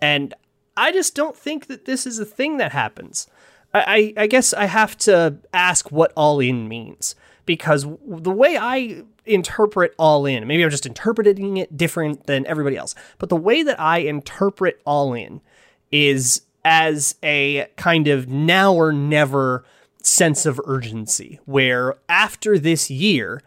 And 0.01 0.33
I 0.75 0.91
just 0.91 1.13
don't 1.13 1.35
think 1.35 1.67
that 1.67 1.85
this 1.85 2.07
is 2.07 2.19
a 2.19 2.25
thing 2.25 2.57
that 2.57 2.71
happens. 2.71 3.27
I, 3.73 4.13
I, 4.17 4.23
I 4.23 4.27
guess 4.27 4.53
I 4.53 4.65
have 4.65 4.97
to 4.99 5.37
ask 5.53 5.91
what 5.91 6.11
all 6.15 6.39
in 6.39 6.67
means 6.67 7.15
because 7.45 7.85
the 8.05 8.31
way 8.31 8.57
I 8.57 9.03
interpret 9.25 9.93
all 9.97 10.25
in, 10.25 10.47
maybe 10.47 10.63
I'm 10.63 10.69
just 10.69 10.85
interpreting 10.85 11.57
it 11.57 11.75
different 11.75 12.27
than 12.27 12.45
everybody 12.45 12.77
else, 12.77 12.95
but 13.17 13.29
the 13.29 13.35
way 13.35 13.63
that 13.63 13.79
I 13.79 13.99
interpret 13.99 14.79
all 14.85 15.13
in 15.13 15.41
is 15.91 16.41
as 16.63 17.15
a 17.23 17.67
kind 17.77 18.07
of 18.07 18.27
now 18.27 18.73
or 18.73 18.91
never 18.91 19.63
sense 20.01 20.45
of 20.45 20.59
urgency, 20.65 21.39
where 21.45 21.95
after 22.07 22.57
this 22.57 22.89
year, 22.89 23.41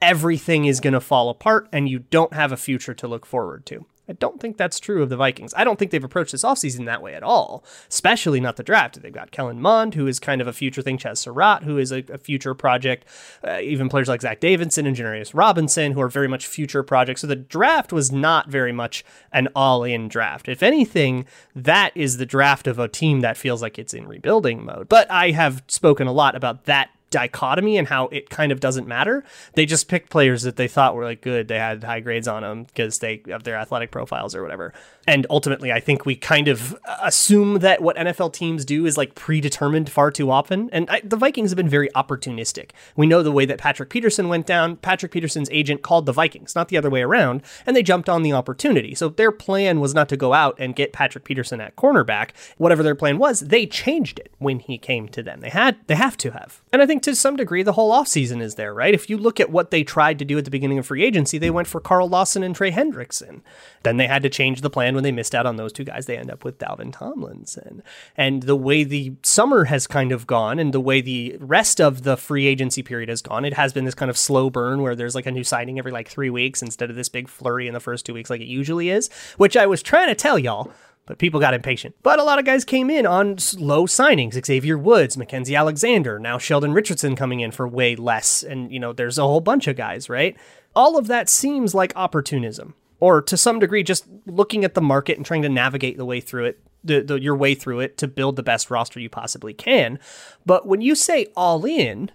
everything 0.00 0.64
is 0.64 0.80
going 0.80 0.92
to 0.92 1.00
fall 1.00 1.28
apart 1.28 1.68
and 1.72 1.88
you 1.88 2.00
don't 2.10 2.32
have 2.32 2.52
a 2.52 2.56
future 2.56 2.94
to 2.94 3.08
look 3.08 3.26
forward 3.26 3.64
to. 3.66 3.86
I 4.08 4.12
don't 4.12 4.40
think 4.40 4.56
that's 4.56 4.78
true 4.78 5.02
of 5.02 5.08
the 5.08 5.16
Vikings. 5.16 5.52
I 5.56 5.64
don't 5.64 5.78
think 5.78 5.90
they've 5.90 6.02
approached 6.02 6.32
this 6.32 6.44
offseason 6.44 6.86
that 6.86 7.02
way 7.02 7.14
at 7.14 7.22
all, 7.22 7.64
especially 7.88 8.40
not 8.40 8.56
the 8.56 8.62
draft. 8.62 9.00
They've 9.00 9.12
got 9.12 9.30
Kellen 9.30 9.60
Mond, 9.60 9.94
who 9.94 10.06
is 10.06 10.20
kind 10.20 10.40
of 10.40 10.46
a 10.46 10.52
future 10.52 10.82
thing, 10.82 10.98
Chazz 10.98 11.18
Surratt, 11.18 11.64
who 11.64 11.78
is 11.78 11.92
a, 11.92 12.04
a 12.12 12.18
future 12.18 12.54
project, 12.54 13.04
uh, 13.46 13.58
even 13.60 13.88
players 13.88 14.08
like 14.08 14.22
Zach 14.22 14.40
Davidson 14.40 14.86
and 14.86 14.96
Janarius 14.96 15.32
Robinson, 15.34 15.92
who 15.92 16.00
are 16.00 16.08
very 16.08 16.28
much 16.28 16.46
future 16.46 16.82
projects. 16.82 17.20
So 17.20 17.26
the 17.26 17.36
draft 17.36 17.92
was 17.92 18.12
not 18.12 18.48
very 18.48 18.72
much 18.72 19.04
an 19.32 19.48
all 19.56 19.82
in 19.84 20.08
draft. 20.08 20.48
If 20.48 20.62
anything, 20.62 21.26
that 21.54 21.92
is 21.94 22.18
the 22.18 22.26
draft 22.26 22.66
of 22.66 22.78
a 22.78 22.88
team 22.88 23.20
that 23.20 23.36
feels 23.36 23.62
like 23.62 23.78
it's 23.78 23.94
in 23.94 24.06
rebuilding 24.06 24.64
mode. 24.64 24.88
But 24.88 25.10
I 25.10 25.32
have 25.32 25.62
spoken 25.66 26.06
a 26.06 26.12
lot 26.12 26.34
about 26.34 26.64
that 26.64 26.90
dichotomy 27.10 27.78
and 27.78 27.88
how 27.88 28.08
it 28.08 28.30
kind 28.30 28.52
of 28.52 28.60
doesn't 28.60 28.86
matter. 28.86 29.24
They 29.54 29.66
just 29.66 29.88
picked 29.88 30.10
players 30.10 30.42
that 30.42 30.56
they 30.56 30.68
thought 30.68 30.94
were 30.94 31.04
like 31.04 31.20
good. 31.20 31.48
They 31.48 31.58
had 31.58 31.84
high 31.84 32.00
grades 32.00 32.28
on 32.28 32.42
them 32.42 32.64
because 32.64 32.98
they 32.98 33.22
have 33.28 33.44
their 33.44 33.56
athletic 33.56 33.90
profiles 33.90 34.34
or 34.34 34.42
whatever. 34.42 34.72
And 35.06 35.26
ultimately, 35.30 35.72
I 35.72 35.78
think 35.78 36.04
we 36.04 36.16
kind 36.16 36.48
of 36.48 36.76
assume 37.00 37.60
that 37.60 37.80
what 37.80 37.96
NFL 37.96 38.32
teams 38.32 38.64
do 38.64 38.86
is 38.86 38.96
like 38.96 39.14
predetermined 39.14 39.88
far 39.88 40.10
too 40.10 40.30
often. 40.30 40.68
And 40.72 40.90
I, 40.90 41.00
the 41.04 41.16
Vikings 41.16 41.50
have 41.50 41.56
been 41.56 41.68
very 41.68 41.88
opportunistic. 41.90 42.70
We 42.96 43.06
know 43.06 43.22
the 43.22 43.30
way 43.30 43.46
that 43.46 43.58
Patrick 43.58 43.88
Peterson 43.88 44.28
went 44.28 44.46
down. 44.46 44.76
Patrick 44.76 45.12
Peterson's 45.12 45.48
agent 45.50 45.82
called 45.82 46.06
the 46.06 46.12
Vikings, 46.12 46.56
not 46.56 46.68
the 46.68 46.76
other 46.76 46.90
way 46.90 47.02
around, 47.02 47.42
and 47.66 47.76
they 47.76 47.82
jumped 47.82 48.08
on 48.08 48.22
the 48.22 48.32
opportunity. 48.32 48.94
So 48.94 49.08
their 49.08 49.30
plan 49.30 49.80
was 49.80 49.94
not 49.94 50.08
to 50.08 50.16
go 50.16 50.32
out 50.32 50.56
and 50.58 50.74
get 50.74 50.92
Patrick 50.92 51.24
Peterson 51.24 51.60
at 51.60 51.76
cornerback. 51.76 52.30
Whatever 52.56 52.82
their 52.82 52.94
plan 52.96 53.18
was, 53.18 53.40
they 53.40 53.66
changed 53.66 54.18
it 54.18 54.32
when 54.38 54.58
he 54.58 54.76
came 54.76 55.08
to 55.10 55.22
them. 55.22 55.40
They 55.40 55.50
had, 55.50 55.76
they 55.86 55.94
have 55.94 56.16
to 56.18 56.32
have. 56.32 56.62
And 56.72 56.82
I 56.82 56.86
think 56.96 57.14
to 57.14 57.20
some 57.20 57.36
degree, 57.36 57.62
the 57.62 57.72
whole 57.72 57.92
offseason 57.92 58.40
is 58.40 58.54
there, 58.54 58.72
right? 58.72 58.94
If 58.94 59.10
you 59.10 59.18
look 59.18 59.38
at 59.38 59.50
what 59.50 59.70
they 59.70 59.84
tried 59.84 60.18
to 60.18 60.24
do 60.24 60.38
at 60.38 60.44
the 60.46 60.50
beginning 60.50 60.78
of 60.78 60.86
free 60.86 61.04
agency, 61.04 61.36
they 61.36 61.50
went 61.50 61.68
for 61.68 61.80
Carl 61.80 62.08
Lawson 62.08 62.42
and 62.42 62.54
Trey 62.54 62.70
Hendrickson. 62.70 63.42
Then 63.82 63.98
they 63.98 64.06
had 64.06 64.22
to 64.22 64.30
change 64.30 64.62
the 64.62 64.70
plan 64.70 64.94
when 64.94 65.04
they 65.04 65.12
missed 65.12 65.34
out 65.34 65.44
on 65.44 65.56
those 65.56 65.72
two 65.72 65.84
guys. 65.84 66.06
They 66.06 66.16
end 66.16 66.30
up 66.30 66.42
with 66.42 66.58
Dalvin 66.58 66.92
Tomlinson. 66.92 67.82
And 68.16 68.44
the 68.44 68.56
way 68.56 68.82
the 68.82 69.14
summer 69.22 69.64
has 69.64 69.86
kind 69.86 70.10
of 70.10 70.26
gone 70.26 70.58
and 70.58 70.72
the 70.72 70.80
way 70.80 71.02
the 71.02 71.36
rest 71.38 71.80
of 71.80 72.02
the 72.02 72.16
free 72.16 72.46
agency 72.46 72.82
period 72.82 73.10
has 73.10 73.20
gone, 73.20 73.44
it 73.44 73.54
has 73.54 73.74
been 73.74 73.84
this 73.84 73.94
kind 73.94 74.10
of 74.10 74.16
slow 74.16 74.48
burn 74.48 74.80
where 74.80 74.96
there's 74.96 75.14
like 75.14 75.26
a 75.26 75.30
new 75.30 75.44
signing 75.44 75.78
every 75.78 75.92
like 75.92 76.08
three 76.08 76.30
weeks 76.30 76.62
instead 76.62 76.88
of 76.88 76.96
this 76.96 77.10
big 77.10 77.28
flurry 77.28 77.68
in 77.68 77.74
the 77.74 77.80
first 77.80 78.06
two 78.06 78.14
weeks 78.14 78.30
like 78.30 78.40
it 78.40 78.46
usually 78.46 78.88
is, 78.88 79.10
which 79.36 79.56
I 79.56 79.66
was 79.66 79.82
trying 79.82 80.08
to 80.08 80.14
tell 80.14 80.38
y'all 80.38 80.72
but 81.06 81.18
people 81.18 81.40
got 81.40 81.54
impatient. 81.54 81.94
But 82.02 82.18
a 82.18 82.24
lot 82.24 82.38
of 82.38 82.44
guys 82.44 82.64
came 82.64 82.90
in 82.90 83.06
on 83.06 83.38
slow 83.38 83.86
signings. 83.86 84.44
Xavier 84.44 84.76
Woods, 84.76 85.16
Mackensie 85.16 85.56
Alexander, 85.56 86.18
now 86.18 86.36
Sheldon 86.36 86.72
Richardson 86.72 87.16
coming 87.16 87.40
in 87.40 87.52
for 87.52 87.66
way 87.66 87.96
less. 87.96 88.42
And, 88.42 88.72
you 88.72 88.80
know, 88.80 88.92
there's 88.92 89.16
a 89.16 89.22
whole 89.22 89.40
bunch 89.40 89.68
of 89.68 89.76
guys, 89.76 90.10
right? 90.10 90.36
All 90.74 90.98
of 90.98 91.06
that 91.06 91.28
seems 91.28 91.74
like 91.74 91.92
opportunism, 91.96 92.74
or 93.00 93.22
to 93.22 93.36
some 93.36 93.58
degree, 93.58 93.82
just 93.82 94.04
looking 94.26 94.64
at 94.64 94.74
the 94.74 94.82
market 94.82 95.16
and 95.16 95.24
trying 95.24 95.42
to 95.42 95.48
navigate 95.48 95.96
the 95.96 96.04
way 96.04 96.20
through 96.20 96.46
it, 96.46 96.60
the, 96.84 97.00
the, 97.00 97.20
your 97.20 97.36
way 97.36 97.54
through 97.54 97.80
it 97.80 97.96
to 97.98 98.08
build 98.08 98.36
the 98.36 98.42
best 98.42 98.70
roster 98.70 99.00
you 99.00 99.08
possibly 99.08 99.54
can. 99.54 99.98
But 100.44 100.66
when 100.66 100.80
you 100.80 100.94
say 100.94 101.28
all 101.36 101.64
in, 101.64 102.10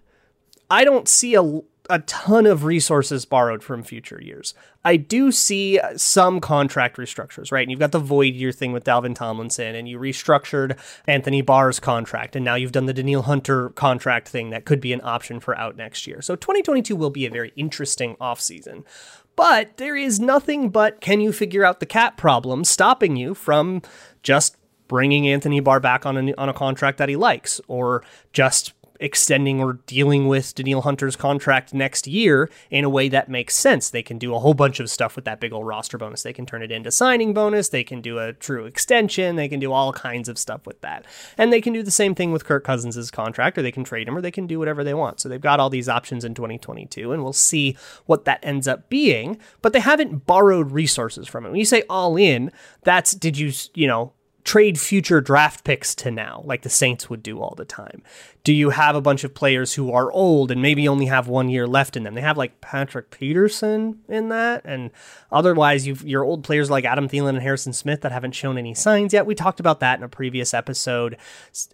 I 0.70 0.84
don't 0.84 1.08
see 1.08 1.36
a, 1.36 1.62
a 1.90 2.00
ton 2.00 2.46
of 2.46 2.64
resources 2.64 3.26
borrowed 3.26 3.64
from 3.64 3.84
future 3.84 4.22
years. 4.22 4.54
I 4.84 4.98
do 4.98 5.32
see 5.32 5.80
some 5.96 6.40
contract 6.40 6.98
restructures, 6.98 7.52
right? 7.52 7.62
And 7.62 7.72
you've 7.72 7.80
got 7.80 7.92
the 7.92 8.00
void 8.00 8.34
year 8.34 8.52
thing 8.52 8.72
with 8.72 8.84
Dalvin 8.84 9.16
Tomlinson, 9.16 9.76
and 9.76 9.88
you 9.88 10.00
restructured 10.00 10.78
Anthony 11.08 11.42
Barr's 11.42 11.80
contract, 11.80 12.36
and 12.36 12.46
now 12.46 12.56
you've 12.56 12.72
done 12.72 12.86
the 12.86 12.94
Danielle 12.94 13.24
Hunter 13.24 13.70
contract 13.70 14.30
thing 14.30 14.50
that 14.52 14.66
could 14.66 14.82
be 14.82 14.94
an 14.94 15.02
option 15.04 15.40
for 15.40 15.58
out 15.58 15.76
next 15.76 16.08
year. 16.08 16.22
So 16.22 16.36
2022 16.36 16.96
will 16.96 17.10
be 17.10 17.26
a 17.26 17.32
very 17.32 17.52
interesting 17.56 18.16
offseason. 18.18 18.84
But 19.36 19.78
there 19.78 19.96
is 19.96 20.20
nothing 20.20 20.70
but 20.70 21.02
can 21.02 21.22
you 21.22 21.32
figure 21.32 21.64
out 21.64 21.80
the 21.80 21.86
cap 21.86 22.18
problem 22.18 22.64
stopping 22.64 23.16
you 23.16 23.34
from 23.34 23.82
just 24.24 24.58
bringing 24.88 25.28
Anthony 25.28 25.62
Barr 25.62 25.80
back 25.80 26.06
on 26.06 26.18
a, 26.30 26.34
on 26.36 26.50
a 26.50 26.54
contract 26.54 26.98
that 26.98 27.08
he 27.08 27.16
likes, 27.16 27.62
or 27.68 28.04
just 28.34 28.74
extending 29.02 29.60
or 29.60 29.74
dealing 29.88 30.28
with 30.28 30.56
Danielle 30.56 30.84
Hunter's 30.84 31.16
contract 31.16 31.74
next 31.74 32.08
year 32.08 32.50
in 32.70 32.86
a 32.86 32.90
way 32.90 33.10
that 33.10 33.30
makes 33.30 33.56
sense. 33.56 33.90
They 33.90 34.04
can 34.04 34.18
do 34.18 34.34
a 34.34 34.40
whole 34.40 34.54
bunch 34.54 34.80
of 34.80 34.90
stuff 34.90 35.16
with 35.16 35.26
that 35.26 35.40
big 35.40 35.52
old 35.52 35.66
roster 35.68 35.98
bonus. 35.98 36.24
They 36.24 36.32
can 36.32 36.46
turn 36.46 36.62
it 36.62 36.72
into 36.72 36.92
signing 36.92 37.34
bonus. 37.34 37.70
They 37.70 37.84
can 37.84 38.00
do 38.00 38.20
a 38.20 38.32
true 38.32 38.66
extension. 38.66 39.36
They 39.36 39.50
can 39.50 39.60
do 39.60 39.74
all 39.74 39.92
kinds 39.92 40.30
of 40.30 40.38
stuff 40.38 40.66
with 40.66 40.80
that. 40.82 41.06
And 41.38 41.52
they 41.52 41.60
can 41.60 41.74
do 41.74 41.84
the 41.84 41.92
same 41.92 42.16
thing 42.16 42.32
with 42.32 42.46
Kirk 42.46 42.64
Cousins' 42.64 43.12
contract, 43.12 43.58
or 43.58 43.64
they 43.64 43.72
can 43.72 43.84
trade 43.84 44.08
him, 44.08 44.16
or 44.16 44.22
they 44.22 44.32
can 44.32 44.48
do 44.48 44.60
whatever 44.60 44.84
they 44.84 44.94
want. 44.94 45.20
So 45.20 45.28
they've 45.28 45.42
got 45.42 45.60
all 45.60 45.70
these 45.70 45.90
options 45.90 46.24
in 46.24 46.36
2022, 46.36 47.12
and 47.12 47.24
we'll 47.24 47.34
see 47.34 47.76
what 48.06 48.26
that 48.26 48.40
ends 48.44 48.68
up 48.68 48.88
being. 48.88 49.40
But 49.62 49.74
they 49.74 49.80
haven't 49.80 50.28
borrowed 50.28 50.72
resources 50.72 51.28
from 51.28 51.46
it. 51.46 51.50
When 51.50 51.60
you 51.60 51.66
say 51.66 51.84
all 51.90 52.16
in, 52.16 52.52
that's 52.84 53.14
did 53.14 53.38
you, 53.38 53.52
you 53.74 53.88
know, 53.88 54.14
trade 54.44 54.80
future 54.80 55.22
draft 55.22 55.64
picks 55.64 55.94
to 55.96 56.12
now, 56.12 56.42
like 56.46 56.62
the 56.62 56.70
Saints 56.70 57.10
would 57.10 57.24
do 57.24 57.42
all 57.42 57.56
the 57.56 57.66
time? 57.66 58.02
Do 58.44 58.54
you 58.54 58.72
have 58.72 58.96
a 58.96 59.02
bunch 59.02 59.24
of 59.24 59.36
players 59.36 59.76
who 59.76 59.92
are 59.92 60.12
old 60.12 60.50
and 60.50 60.62
maybe 60.62 60.88
only 60.88 61.06
have 61.06 61.28
one 61.28 61.50
year 61.50 61.68
left 61.68 61.96
in 61.96 62.04
them? 62.04 62.16
They 62.16 62.22
have 62.22 62.38
like 62.38 62.60
Patrick 62.60 63.12
Peterson 63.12 64.00
in 64.08 64.30
that, 64.30 64.62
and 64.66 64.92
otherwise, 65.32 65.86
you've 65.86 66.04
your 66.04 66.24
old 66.24 66.44
players 66.44 66.70
like 66.70 66.86
Adam 66.86 67.08
Thielen 67.08 67.30
and 67.30 67.42
Harrison 67.42 67.74
Smith 67.74 68.02
that 68.02 68.12
haven't 68.12 68.34
shown 68.34 68.58
any 68.58 68.74
signs 68.74 69.14
yet. 69.14 69.26
We 69.26 69.36
talked 69.36 69.60
about 69.60 69.80
that 69.82 70.00
in 70.00 70.04
a 70.04 70.10
previous 70.10 70.54
episode, 70.54 71.18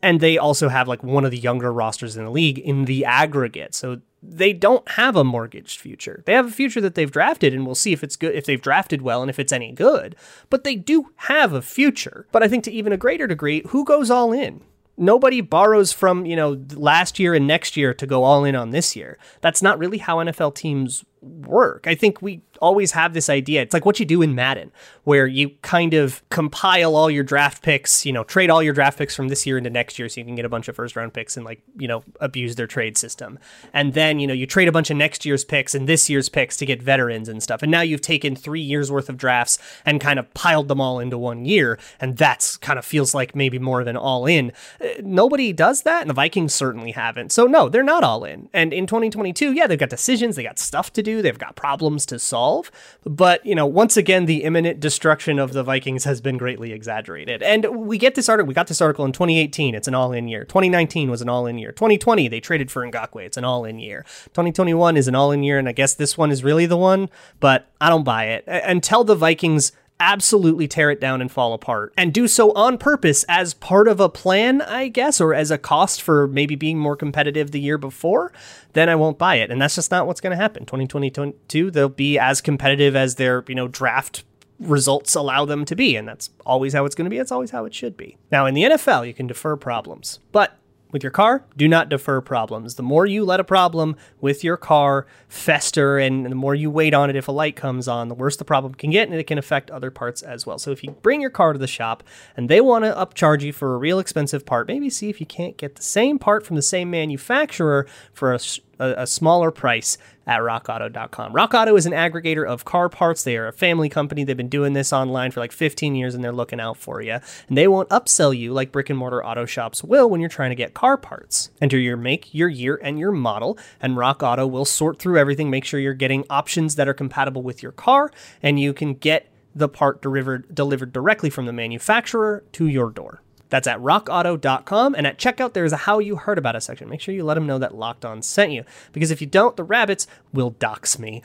and 0.04 0.20
they 0.20 0.38
also 0.38 0.68
have 0.70 0.88
like 0.88 1.04
one 1.04 1.26
of 1.26 1.32
the 1.32 1.38
younger 1.38 1.72
rosters 1.72 2.18
in 2.18 2.26
the 2.26 2.32
league 2.32 2.60
in 2.60 2.86
the 2.86 3.06
aggregate. 3.06 3.74
So 3.74 4.02
they 4.22 4.52
don't 4.54 4.88
have 4.92 5.16
a 5.16 5.24
mortgaged 5.24 5.80
future. 5.80 6.24
They 6.26 6.34
have 6.34 6.48
a 6.48 6.52
future 6.52 6.82
that 6.82 6.96
they've 6.96 7.12
drafted, 7.12 7.54
and 7.54 7.66
we'll 7.66 7.76
see 7.76 7.94
if 7.94 8.04
it's 8.04 8.16
good, 8.16 8.36
if 8.36 8.46
they've 8.46 8.62
drafted 8.62 9.02
well, 9.02 9.22
and 9.22 9.30
if 9.30 9.40
it's 9.40 9.54
any 9.54 9.72
good. 9.72 10.16
But 10.50 10.64
they 10.64 10.76
do 10.76 11.12
have 11.16 11.54
a 11.54 11.62
future. 11.62 12.28
But 12.32 12.44
I 12.44 12.48
think 12.48 12.64
to 12.66 12.72
even 12.72 12.94
a 12.94 12.98
greater 12.98 13.28
degree, 13.28 13.64
who 13.68 13.86
goes 13.86 14.10
all 14.10 14.32
in? 14.34 14.62
Nobody 15.00 15.42
borrows 15.42 15.94
from, 15.94 16.26
you 16.26 16.36
know, 16.36 16.60
last 16.74 17.20
year 17.20 17.36
and 17.36 17.46
next 17.46 17.78
year 17.78 17.94
to 17.94 18.08
go 18.08 18.24
all 18.24 18.44
in 18.44 18.56
on 18.56 18.72
this 18.72 18.96
year. 18.96 19.20
That's 19.42 19.62
not 19.62 19.78
really 19.78 20.00
how 20.00 20.18
NFL 20.18 20.56
teams 20.56 21.06
work. 21.22 21.86
I 21.88 21.96
think 21.96 22.22
we 22.22 22.42
always 22.62 22.92
have 22.92 23.14
this 23.14 23.30
idea. 23.30 23.62
It's 23.62 23.74
like 23.74 23.86
what 23.86 24.00
you 24.00 24.06
do 24.06 24.22
in 24.22 24.36
Madden, 24.36 24.72
where 25.04 25.28
you 25.28 25.52
kind 25.62 25.94
of 25.94 26.28
compile 26.30 26.96
all 26.96 27.10
your 27.10 27.24
draft 27.24 27.62
picks, 27.62 28.06
you 28.06 28.12
know, 28.12 28.24
trade 28.24 28.50
all 28.50 28.62
your 28.62 28.74
draft 28.74 28.98
picks 28.98 29.16
from 29.16 29.28
this 29.28 29.46
year 29.46 29.58
into 29.58 29.70
next 29.70 30.00
year 30.00 30.10
so 30.10 30.20
you 30.20 30.26
can 30.26 30.36
get 30.36 30.46
a 30.46 30.50
bunch 30.50 30.68
of 30.68 30.76
first 30.76 30.96
round 30.96 31.14
picks 31.14 31.38
and 31.38 31.46
like, 31.46 31.62
you 31.78 31.88
know, 31.88 32.04
abuse 32.20 32.56
their 32.56 32.68
trade 32.68 32.98
system. 32.98 33.40
And 33.74 33.94
then, 33.94 34.20
you 34.20 34.28
know, 34.28 34.34
you 34.34 34.46
trade 34.46 34.68
a 34.68 34.72
bunch 34.72 34.90
of 34.90 34.98
next 34.98 35.26
year's 35.26 35.46
picks 35.46 35.74
and 35.76 35.88
this 35.88 36.10
year's 36.10 36.30
picks 36.30 36.58
to 36.58 36.66
get 36.66 36.82
veterans 36.82 37.30
and 37.30 37.42
stuff. 37.42 37.62
And 37.62 37.72
now 37.72 37.82
you've 37.82 38.02
taken 38.02 38.36
three 38.36 38.62
years 38.62 38.92
worth 38.92 39.10
of 39.10 39.18
drafts 39.18 39.58
and 39.86 40.02
kind 40.02 40.20
of 40.20 40.34
piled 40.34 40.68
them 40.68 40.82
all 40.82 41.00
into 41.00 41.18
one 41.18 41.46
year. 41.46 41.80
And 42.00 42.18
that's 42.18 42.58
kind 42.58 42.80
of 42.80 42.86
feels 42.86 43.14
like 43.14 43.36
maybe 43.36 43.60
more 43.60 43.82
of 43.82 43.88
an 43.88 43.98
all 43.98 44.26
in. 44.26 44.52
Uh, 44.82 44.88
nobody 45.02 45.54
does 45.54 45.84
that. 45.84 46.02
And 46.02 46.10
the 46.10 46.14
Vikings 46.14 46.54
certainly 46.54 46.92
haven't. 46.92 47.32
So, 47.32 47.46
no, 47.46 47.70
they're 47.70 47.84
not 47.84 48.04
all 48.04 48.24
in. 48.24 48.50
And 48.54 48.74
in 48.74 48.88
2022, 48.88 49.54
yeah, 49.54 49.68
they've 49.68 49.80
got 49.80 49.90
decisions, 49.90 50.36
they 50.36 50.44
got 50.44 50.60
stuff 50.60 50.92
to 50.94 51.04
do, 51.04 51.07
they've 51.16 51.38
got 51.38 51.56
problems 51.56 52.06
to 52.08 52.20
solve. 52.20 52.72
But, 53.04 53.46
you 53.46 53.56
know, 53.56 53.66
once 53.66 53.98
again, 53.98 54.26
the 54.26 54.44
imminent 54.44 54.80
destruction 54.80 55.40
of 55.40 55.54
the 55.54 55.64
Vikings 55.64 56.04
has 56.04 56.22
been 56.22 56.38
greatly 56.38 56.72
exaggerated. 56.74 57.42
And 57.42 57.66
we 57.88 57.98
get 57.98 58.16
this 58.16 58.30
article, 58.30 58.48
we 58.48 58.54
got 58.54 58.68
this 58.68 58.82
article 58.82 59.06
in 59.06 59.12
2018, 59.12 59.76
it's 59.76 59.88
an 59.88 59.96
all 59.96 60.12
in 60.12 60.28
year. 60.28 60.44
2019 60.44 61.10
was 61.10 61.22
an 61.22 61.30
all 61.30 61.46
in 61.48 61.58
year. 61.58 61.72
2020, 61.72 62.28
they 62.28 62.40
traded 62.40 62.70
for 62.70 62.86
Ngakoue, 62.86 63.26
it's 63.26 63.38
an 63.38 63.44
all 63.44 63.66
in 63.66 63.80
year. 63.80 64.04
2021 64.34 64.98
is 64.98 65.08
an 65.08 65.16
all 65.16 65.32
in 65.32 65.44
year, 65.44 65.58
and 65.58 65.70
I 65.70 65.72
guess 65.72 65.94
this 65.94 66.18
one 66.18 66.32
is 66.32 66.44
really 66.44 66.66
the 66.66 66.78
one, 66.78 67.10
but 67.40 67.70
I 67.80 67.90
don't 67.90 68.04
buy 68.04 68.26
it. 68.26 68.44
Until 68.48 69.04
the 69.04 69.16
Vikings 69.16 69.72
absolutely 70.00 70.68
tear 70.68 70.92
it 70.92 71.02
down 71.02 71.22
and 71.22 71.32
fall 71.32 71.54
apart 71.54 71.94
and 71.98 72.14
do 72.14 72.28
so 72.28 72.52
on 72.54 72.78
purpose 72.78 73.26
as 73.28 73.54
part 73.54 73.88
of 73.88 74.00
a 74.00 74.10
plan, 74.10 74.62
I 74.62 74.88
guess, 74.88 75.20
or 75.20 75.34
as 75.34 75.52
a 75.52 75.58
cost 75.58 76.02
for 76.02 76.28
maybe 76.28 76.56
being 76.56 76.78
more 76.78 76.96
competitive 76.96 77.52
the 77.52 77.60
year 77.60 77.78
before, 77.78 78.32
then 78.74 78.90
I 78.90 78.96
won't 78.96 79.18
buy 79.18 79.36
it. 79.36 79.50
And 79.50 79.62
that's 79.62 79.76
just 79.76 79.92
not 79.92 80.08
what's 80.08 80.22
going 80.22 80.32
to 80.32 80.38
happen. 80.38 80.66
2022, 80.66 81.72
they'll 81.72 81.90
be 81.90 82.20
as 82.20 82.42
competitive 82.42 82.96
as 82.96 83.16
their, 83.16 83.44
you 83.48 83.56
know, 83.56 83.68
draft 83.68 84.24
results 84.60 85.16
allow 85.16 85.46
them 85.46 85.66
to 85.66 85.76
be. 85.76 85.96
And 85.96 86.08
that's 86.08 86.30
always 86.46 86.74
how 86.74 86.86
it's 86.86 86.96
going 86.96 87.06
to 87.06 87.10
be. 87.10 87.18
It's 87.18 87.32
always 87.32 87.52
how 87.52 87.66
it 87.66 87.74
should 87.74 87.98
be. 87.98 88.18
Now, 88.32 88.46
in 88.46 88.54
the 88.54 88.64
NFL, 88.64 89.08
you 89.08 89.14
can 89.14 89.28
defer 89.28 89.56
problems, 89.56 90.20
but 90.32 90.58
with 90.92 91.04
your 91.04 91.12
car, 91.12 91.44
do 91.56 91.68
not 91.68 91.90
defer 91.90 92.22
problems. 92.22 92.76
The 92.76 92.84
more 92.84 93.06
you 93.06 93.26
let 93.26 93.40
a 93.40 93.44
problem 93.44 93.96
with 94.22 94.44
your 94.44 94.58
car 94.58 95.06
fester 95.28 95.98
and 95.98 96.26
the 96.26 96.36
more 96.36 96.56
you 96.56 96.72
wait 96.72 96.94
on 96.94 97.10
it 97.10 97.16
if 97.16 97.28
a 97.28 97.32
light 97.32 97.56
comes 97.56 97.88
on, 97.88 98.08
the 98.08 98.16
worse 98.16 98.38
the 98.38 98.46
problem 98.46 98.74
can 98.74 98.92
get 98.92 99.10
and 99.10 99.18
it 99.18 99.28
can 99.28 99.38
affect 99.38 99.70
other 99.70 99.92
parts 99.92 100.22
as 100.22 100.46
well. 100.46 100.58
So 100.58 100.72
if 100.72 100.84
you 100.84 100.92
bring 100.92 101.22
your 101.22 101.30
car 101.30 101.54
to 101.54 101.60
the 101.60 101.68
shop 101.68 102.04
and 102.36 102.50
they 102.50 102.62
want 102.62 102.86
to 102.86 102.94
upcharge 102.94 103.42
you 103.42 103.54
for 103.54 103.76
a 103.76 103.78
real 103.78 104.00
expensive 104.00 104.46
part, 104.46 104.68
maybe 104.68 104.90
see 104.90 105.10
if 105.10 105.20
you 105.20 105.26
can't 105.26 105.58
get 105.58 105.76
the 105.76 105.84
same 105.84 106.18
part 106.20 106.46
from 106.46 106.56
the 106.56 106.62
same 106.62 106.90
manufacturer 106.90 107.88
for 108.14 108.34
a 108.34 108.40
a, 108.80 108.94
a 108.98 109.08
smaller 109.08 109.52
price 109.52 109.98
at 110.26 110.42
rockauto.com. 110.42 111.34
Rock 111.34 111.54
Auto 111.54 111.76
is 111.76 111.86
an 111.86 111.94
aggregator 111.94 112.46
of 112.46 112.66
car 112.66 112.90
parts. 112.90 113.24
They 113.24 113.38
are 113.38 113.48
a 113.48 113.54
family 113.54 113.88
company. 113.88 114.24
They've 114.24 114.36
been 114.36 114.50
doing 114.50 114.74
this 114.74 114.92
online 114.92 115.32
for 115.32 115.40
like 115.40 115.52
15 115.52 115.96
years 115.96 116.14
and 116.14 116.24
they're 116.24 116.34
looking 116.34 116.60
out 116.60 116.78
for 116.78 117.02
you. 117.02 117.20
And 117.48 117.58
they 117.58 117.68
won't 117.68 117.90
upsell 117.90 118.38
you 118.38 118.52
like 118.52 118.72
brick 118.72 118.90
and 118.90 119.00
mortar 119.00 119.24
auto 119.26 119.46
shops 119.46 119.84
will 119.84 120.10
when 120.10 120.20
you're 120.20 120.30
trying 120.30 120.52
to 120.52 120.56
get 120.56 120.74
car 120.74 120.98
parts. 120.98 121.50
Enter 121.62 121.80
your 121.80 121.98
make, 121.98 122.34
your 122.34 122.50
year, 122.50 122.80
and 122.84 123.00
your 123.00 123.12
model, 123.12 123.58
and 123.82 123.96
Rock 123.98 124.22
Auto 124.22 124.46
will 124.46 124.66
sort 124.66 125.00
through 125.00 125.18
everything, 125.18 125.50
make 125.50 125.66
sure 125.66 125.80
you're 125.80 125.94
getting 125.94 126.26
options 126.30 126.76
that 126.76 126.88
are 126.88 126.94
compatible 126.94 127.42
with 127.42 127.64
your 127.64 127.72
car, 127.72 128.12
and 128.44 128.60
you 128.60 128.74
can 128.74 128.94
get 128.94 129.32
the 129.56 129.70
part 129.70 130.02
delivered 130.02 130.54
delivered 130.54 130.94
directly 130.94 131.30
from 131.30 131.46
the 131.46 131.54
manufacturer 131.54 132.44
to 132.52 132.68
your 132.68 132.92
door. 132.92 133.22
That's 133.50 133.68
at 133.68 133.80
rockauto.com. 133.80 134.96
And 134.96 135.08
at 135.08 135.18
checkout, 135.18 135.54
there 135.54 135.66
is 135.66 135.74
a 135.74 135.78
How 135.78 136.00
You 136.00 136.18
Heard 136.18 136.38
About 136.38 136.56
Us 136.56 136.66
section. 136.66 136.90
Make 136.90 137.02
sure 137.02 137.14
you 137.14 137.24
let 137.24 137.36
them 137.36 137.48
know 137.48 137.60
that 137.60 137.76
Locked 137.76 138.06
On 138.06 138.22
sent 138.22 138.52
you. 138.52 138.64
Because 138.92 139.12
if 139.12 139.22
you 139.22 139.28
don't, 139.28 139.56
the 139.56 139.64
rabbits 139.64 140.08
will 140.34 140.52
dox 140.52 141.00
me. 141.00 141.24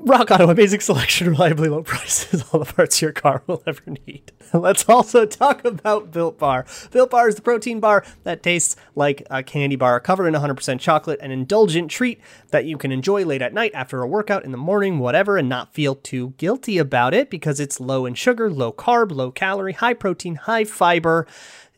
Rock 0.00 0.30
Auto, 0.30 0.50
amazing 0.50 0.80
selection, 0.80 1.30
reliably 1.30 1.68
low 1.68 1.82
prices, 1.82 2.44
all 2.52 2.60
the 2.60 2.72
parts 2.72 3.00
your 3.00 3.12
car 3.12 3.42
will 3.46 3.62
ever 3.66 3.82
need. 4.06 4.30
Let's 4.52 4.88
also 4.88 5.24
talk 5.24 5.64
about 5.64 6.10
Built 6.10 6.38
Bar. 6.38 6.66
Built 6.90 7.10
Bar 7.10 7.28
is 7.28 7.36
the 7.36 7.42
protein 7.42 7.80
bar 7.80 8.04
that 8.22 8.42
tastes 8.42 8.76
like 8.94 9.26
a 9.30 9.42
candy 9.42 9.74
bar, 9.74 9.98
covered 10.00 10.26
in 10.26 10.34
100% 10.34 10.80
chocolate, 10.80 11.18
an 11.22 11.30
indulgent 11.30 11.90
treat 11.90 12.20
that 12.50 12.66
you 12.66 12.76
can 12.76 12.92
enjoy 12.92 13.24
late 13.24 13.42
at 13.42 13.54
night 13.54 13.72
after 13.74 14.02
a 14.02 14.06
workout, 14.06 14.44
in 14.44 14.52
the 14.52 14.58
morning, 14.58 14.98
whatever, 14.98 15.38
and 15.38 15.48
not 15.48 15.72
feel 15.72 15.94
too 15.94 16.34
guilty 16.36 16.76
about 16.76 17.14
it 17.14 17.30
because 17.30 17.58
it's 17.58 17.80
low 17.80 18.04
in 18.04 18.14
sugar, 18.14 18.50
low 18.50 18.72
carb, 18.72 19.10
low 19.10 19.30
calorie, 19.30 19.72
high 19.72 19.94
protein, 19.94 20.34
high 20.34 20.64
fiber. 20.64 21.26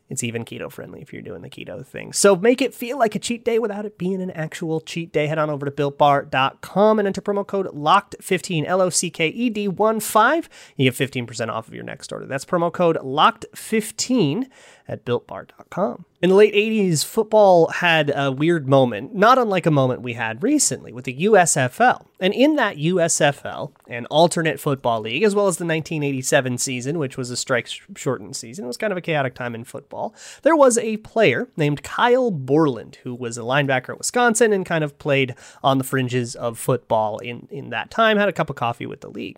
It's 0.08 0.24
even 0.24 0.44
keto 0.44 0.70
friendly 0.70 1.02
if 1.02 1.12
you're 1.12 1.22
doing 1.22 1.42
the 1.42 1.50
keto 1.50 1.86
thing. 1.86 2.12
So 2.12 2.34
make 2.34 2.62
it 2.62 2.74
feel 2.74 2.98
like 2.98 3.14
a 3.14 3.18
cheat 3.18 3.44
day 3.44 3.58
without 3.58 3.84
it 3.84 3.98
being 3.98 4.22
an 4.22 4.30
actual 4.30 4.80
cheat 4.80 5.12
day. 5.12 5.26
Head 5.26 5.38
on 5.38 5.50
over 5.50 5.66
to 5.66 5.72
builtbar.com 5.72 6.98
and 6.98 7.06
enter 7.06 7.20
promo 7.20 7.46
code 7.46 7.66
LOCKED15, 7.66 8.64
L 8.66 8.80
O 8.80 8.90
C 8.90 9.10
K 9.10 9.28
E 9.28 9.50
D 9.50 9.68
1 9.68 10.00
5. 10.00 10.48
You 10.76 10.90
get 10.90 11.10
15% 11.10 11.48
off 11.50 11.68
of 11.68 11.74
your 11.74 11.84
next 11.84 12.12
order. 12.12 12.26
That's 12.26 12.44
promo 12.44 12.72
code 12.72 12.96
LOCKED15 12.96 14.46
at 14.88 15.04
builtbar.com. 15.04 16.04
In 16.20 16.30
the 16.30 16.36
late 16.36 16.54
80s, 16.54 17.04
football 17.04 17.68
had 17.68 18.10
a 18.12 18.32
weird 18.32 18.68
moment, 18.68 19.14
not 19.14 19.38
unlike 19.38 19.66
a 19.66 19.70
moment 19.70 20.02
we 20.02 20.14
had 20.14 20.42
recently 20.42 20.92
with 20.92 21.04
the 21.04 21.24
USFL. 21.26 22.06
And 22.18 22.34
in 22.34 22.56
that 22.56 22.76
USFL, 22.76 23.70
an 23.86 24.06
alternate 24.06 24.58
football 24.58 25.00
league, 25.00 25.22
as 25.22 25.36
well 25.36 25.46
as 25.46 25.58
the 25.58 25.64
1987 25.64 26.58
season, 26.58 26.98
which 26.98 27.16
was 27.16 27.30
a 27.30 27.36
strike 27.36 27.68
shortened 27.94 28.34
season, 28.34 28.64
it 28.64 28.66
was 28.66 28.76
kind 28.76 28.90
of 28.92 28.96
a 28.96 29.00
chaotic 29.00 29.34
time 29.34 29.54
in 29.54 29.62
football, 29.62 30.12
there 30.42 30.56
was 30.56 30.76
a 30.78 30.96
player 30.98 31.48
named 31.56 31.84
Kyle 31.84 32.32
Borland, 32.32 32.98
who 33.04 33.14
was 33.14 33.38
a 33.38 33.42
linebacker 33.42 33.90
at 33.90 33.98
Wisconsin 33.98 34.52
and 34.52 34.66
kind 34.66 34.82
of 34.82 34.98
played 34.98 35.36
on 35.62 35.78
the 35.78 35.84
fringes 35.84 36.34
of 36.34 36.58
football 36.58 37.18
in, 37.18 37.46
in 37.50 37.70
that 37.70 37.92
time, 37.92 38.16
had 38.16 38.28
a 38.28 38.32
cup 38.32 38.50
of 38.50 38.56
coffee 38.56 38.86
with 38.86 39.02
the 39.02 39.10
league. 39.10 39.36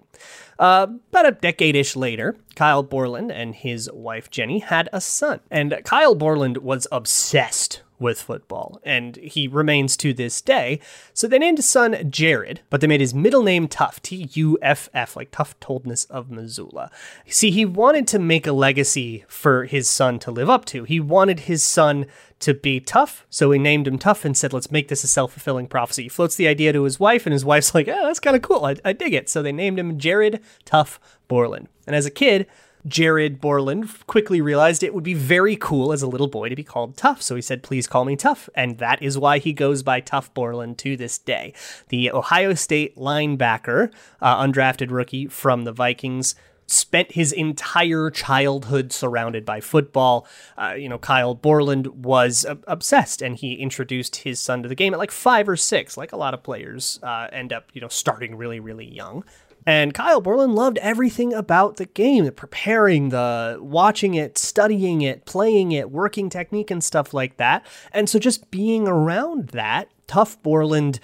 Uh, 0.60 0.86
about 1.08 1.26
a 1.26 1.32
decade 1.32 1.74
ish 1.74 1.96
later, 1.96 2.36
Kyle 2.54 2.82
Borland 2.82 3.32
and 3.32 3.54
his 3.54 3.90
wife 3.90 4.30
Jenny 4.30 4.58
had 4.58 4.90
a 4.92 5.00
son. 5.00 5.40
And 5.50 5.80
Kyle 5.84 6.14
Borland 6.14 6.58
was 6.58 6.86
obsessed 6.92 7.80
with 8.00 8.20
football, 8.20 8.80
and 8.82 9.16
he 9.16 9.46
remains 9.46 9.96
to 9.98 10.12
this 10.12 10.40
day. 10.40 10.80
So 11.12 11.28
they 11.28 11.38
named 11.38 11.58
his 11.58 11.68
son 11.68 12.10
Jared, 12.10 12.62
but 12.70 12.80
they 12.80 12.86
made 12.86 13.00
his 13.00 13.14
middle 13.14 13.42
name 13.42 13.68
Tuff, 13.68 14.02
T 14.02 14.28
U 14.32 14.58
F 14.62 14.88
F, 14.92 15.14
like 15.14 15.30
Tough 15.30 15.58
Toldness 15.60 16.06
of 16.06 16.30
Missoula. 16.30 16.90
See, 17.26 17.50
he 17.50 17.64
wanted 17.64 18.08
to 18.08 18.18
make 18.18 18.46
a 18.46 18.52
legacy 18.52 19.24
for 19.28 19.66
his 19.66 19.88
son 19.88 20.18
to 20.20 20.30
live 20.30 20.50
up 20.50 20.64
to. 20.66 20.84
He 20.84 20.98
wanted 20.98 21.40
his 21.40 21.62
son 21.62 22.06
to 22.40 22.54
be 22.54 22.80
tough, 22.80 23.26
so 23.28 23.50
he 23.50 23.58
named 23.58 23.86
him 23.86 23.98
Tough 23.98 24.24
and 24.24 24.34
said, 24.34 24.54
let's 24.54 24.70
make 24.70 24.88
this 24.88 25.04
a 25.04 25.08
self 25.08 25.32
fulfilling 25.32 25.66
prophecy. 25.66 26.04
He 26.04 26.08
floats 26.08 26.36
the 26.36 26.48
idea 26.48 26.72
to 26.72 26.84
his 26.84 26.98
wife, 26.98 27.26
and 27.26 27.34
his 27.34 27.44
wife's 27.44 27.74
like, 27.74 27.86
yeah, 27.86 28.00
that's 28.04 28.18
kind 28.18 28.34
of 28.34 28.40
cool. 28.40 28.64
I, 28.64 28.76
I 28.82 28.94
dig 28.94 29.12
it. 29.12 29.28
So 29.28 29.42
they 29.42 29.52
named 29.52 29.78
him 29.78 29.98
Jared 29.98 30.40
Tuf 30.64 30.98
Borland. 31.28 31.68
And 31.86 31.94
as 31.94 32.06
a 32.06 32.10
kid, 32.10 32.46
Jared 32.86 33.40
Borland 33.40 34.06
quickly 34.06 34.40
realized 34.40 34.82
it 34.82 34.94
would 34.94 35.04
be 35.04 35.14
very 35.14 35.56
cool 35.56 35.92
as 35.92 36.02
a 36.02 36.06
little 36.06 36.28
boy 36.28 36.48
to 36.48 36.56
be 36.56 36.64
called 36.64 36.96
Tough, 36.96 37.20
so 37.20 37.36
he 37.36 37.42
said, 37.42 37.62
Please 37.62 37.86
call 37.86 38.04
me 38.04 38.16
Tough. 38.16 38.48
And 38.54 38.78
that 38.78 39.02
is 39.02 39.18
why 39.18 39.38
he 39.38 39.52
goes 39.52 39.82
by 39.82 40.00
Tuf 40.00 40.32
Borland 40.32 40.78
to 40.78 40.96
this 40.96 41.18
day. 41.18 41.52
The 41.88 42.10
Ohio 42.10 42.54
State 42.54 42.96
linebacker, 42.96 43.92
uh, 44.20 44.42
undrafted 44.42 44.90
rookie 44.90 45.26
from 45.26 45.64
the 45.64 45.72
Vikings, 45.72 46.34
spent 46.70 47.12
his 47.12 47.32
entire 47.32 48.10
childhood 48.10 48.92
surrounded 48.92 49.44
by 49.44 49.60
football. 49.60 50.26
Uh, 50.56 50.74
you 50.76 50.88
know, 50.88 50.98
Kyle 50.98 51.34
Borland 51.34 52.04
was 52.04 52.44
uh, 52.44 52.54
obsessed, 52.66 53.20
and 53.20 53.36
he 53.36 53.54
introduced 53.54 54.16
his 54.16 54.38
son 54.40 54.62
to 54.62 54.68
the 54.68 54.74
game 54.74 54.94
at 54.94 54.98
like 54.98 55.10
five 55.10 55.48
or 55.48 55.56
six, 55.56 55.96
like 55.96 56.12
a 56.12 56.16
lot 56.16 56.32
of 56.32 56.42
players 56.42 57.00
uh, 57.02 57.28
end 57.32 57.52
up, 57.52 57.70
you 57.72 57.80
know, 57.80 57.88
starting 57.88 58.36
really, 58.36 58.60
really 58.60 58.86
young. 58.86 59.24
And 59.70 59.94
Kyle 59.94 60.20
Borland 60.20 60.56
loved 60.56 60.78
everything 60.78 61.32
about 61.32 61.76
the 61.76 61.86
game, 61.86 62.24
the 62.24 62.32
preparing, 62.32 63.10
the 63.10 63.56
watching 63.60 64.14
it, 64.14 64.36
studying 64.36 65.00
it, 65.00 65.26
playing 65.26 65.70
it, 65.70 65.92
working 65.92 66.28
technique 66.28 66.72
and 66.72 66.82
stuff 66.82 67.14
like 67.14 67.36
that. 67.36 67.64
And 67.92 68.08
so 68.08 68.18
just 68.18 68.50
being 68.50 68.88
around 68.88 69.50
that, 69.50 69.88
Tuf 70.08 70.42
Borland 70.42 70.98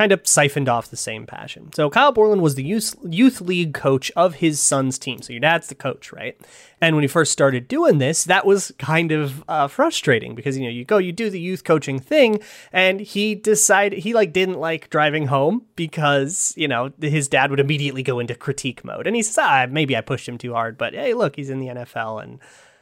kind 0.00 0.12
of 0.12 0.26
siphoned 0.26 0.66
off 0.66 0.88
the 0.88 0.96
same 0.96 1.26
passion. 1.26 1.70
So 1.74 1.90
Kyle 1.90 2.10
Borland 2.10 2.40
was 2.40 2.54
the 2.54 2.64
youth, 2.64 2.96
youth 3.04 3.42
league 3.42 3.74
coach 3.74 4.10
of 4.16 4.36
his 4.36 4.58
son's 4.58 4.98
team. 4.98 5.20
So 5.20 5.34
your 5.34 5.40
dad's 5.40 5.66
the 5.66 5.74
coach, 5.74 6.10
right? 6.10 6.40
And 6.80 6.96
when 6.96 7.02
he 7.02 7.06
first 7.06 7.32
started 7.32 7.68
doing 7.68 7.98
this, 7.98 8.24
that 8.24 8.46
was 8.46 8.72
kind 8.78 9.12
of 9.12 9.44
uh, 9.46 9.68
frustrating 9.68 10.34
because 10.34 10.56
you 10.56 10.64
know 10.64 10.70
you 10.70 10.86
go, 10.86 10.96
you 10.96 11.12
do 11.12 11.28
the 11.28 11.38
youth 11.38 11.64
coaching 11.64 11.98
thing, 11.98 12.40
and 12.72 12.98
he 12.98 13.34
decided 13.34 13.98
he 13.98 14.14
like 14.14 14.32
didn't 14.32 14.58
like 14.58 14.88
driving 14.88 15.26
home 15.26 15.66
because 15.76 16.54
you 16.56 16.66
know 16.66 16.90
his 16.98 17.28
dad 17.28 17.50
would 17.50 17.60
immediately 17.60 18.02
go 18.02 18.20
into 18.20 18.34
critique 18.34 18.82
mode, 18.82 19.06
and 19.06 19.14
he 19.14 19.22
says, 19.22 19.36
ah, 19.38 19.66
maybe 19.68 19.94
I 19.94 20.00
pushed 20.00 20.26
him 20.26 20.38
too 20.38 20.54
hard, 20.54 20.78
but 20.78 20.94
hey, 20.94 21.12
look, 21.12 21.36
he's 21.36 21.50
in 21.50 21.58
the 21.58 21.66
NFL 21.66 22.22
and 22.22 22.38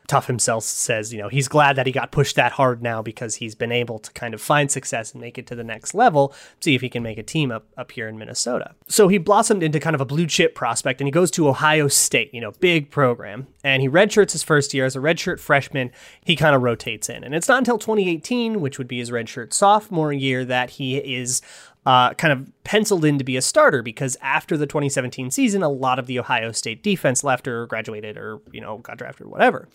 Tuf 0.08 0.26
himself 0.26 0.64
says, 0.64 1.12
you 1.12 1.20
know, 1.20 1.28
he's 1.28 1.48
glad 1.48 1.76
that 1.76 1.86
he 1.86 1.92
got 1.92 2.10
pushed 2.10 2.34
that 2.36 2.52
hard 2.52 2.82
now 2.82 3.02
because 3.02 3.36
he's 3.36 3.54
been 3.54 3.70
able 3.70 3.98
to 3.98 4.10
kind 4.12 4.32
of 4.32 4.40
find 4.40 4.70
success 4.70 5.12
and 5.12 5.20
make 5.20 5.36
it 5.36 5.46
to 5.46 5.54
the 5.54 5.62
next 5.62 5.94
level, 5.94 6.34
see 6.60 6.74
if 6.74 6.80
he 6.80 6.88
can 6.88 7.02
make 7.02 7.18
a 7.18 7.22
team 7.22 7.52
up, 7.52 7.66
up 7.76 7.92
here 7.92 8.08
in 8.08 8.18
Minnesota. 8.18 8.74
So 8.88 9.08
he 9.08 9.18
blossomed 9.18 9.62
into 9.62 9.78
kind 9.78 9.94
of 9.94 10.00
a 10.00 10.06
blue 10.06 10.26
chip 10.26 10.54
prospect 10.54 11.02
and 11.02 11.06
he 11.06 11.12
goes 11.12 11.30
to 11.32 11.46
Ohio 11.46 11.88
State, 11.88 12.32
you 12.32 12.40
know, 12.40 12.52
big 12.52 12.90
program. 12.90 13.48
And 13.62 13.82
he 13.82 13.88
redshirts 13.88 14.32
his 14.32 14.42
first 14.42 14.72
year 14.72 14.86
as 14.86 14.96
a 14.96 14.98
redshirt 14.98 15.40
freshman. 15.40 15.90
He 16.24 16.36
kind 16.36 16.56
of 16.56 16.62
rotates 16.62 17.10
in. 17.10 17.22
And 17.22 17.34
it's 17.34 17.48
not 17.48 17.58
until 17.58 17.78
2018, 17.78 18.62
which 18.62 18.78
would 18.78 18.88
be 18.88 18.98
his 18.98 19.10
redshirt 19.10 19.52
sophomore 19.52 20.12
year, 20.12 20.42
that 20.46 20.70
he 20.70 20.96
is 20.96 21.42
uh, 21.84 22.14
kind 22.14 22.32
of 22.32 22.50
penciled 22.64 23.04
in 23.04 23.18
to 23.18 23.24
be 23.24 23.36
a 23.36 23.42
starter 23.42 23.82
because 23.82 24.16
after 24.20 24.56
the 24.56 24.66
2017 24.66 25.30
season, 25.30 25.62
a 25.62 25.68
lot 25.68 25.98
of 25.98 26.06
the 26.06 26.18
Ohio 26.18 26.52
State 26.52 26.82
defense 26.82 27.22
left 27.22 27.46
or 27.46 27.66
graduated 27.66 28.16
or, 28.16 28.40
you 28.52 28.60
know, 28.60 28.78
got 28.78 28.98
drafted 28.98 29.26
or 29.26 29.30
whatever. 29.30 29.68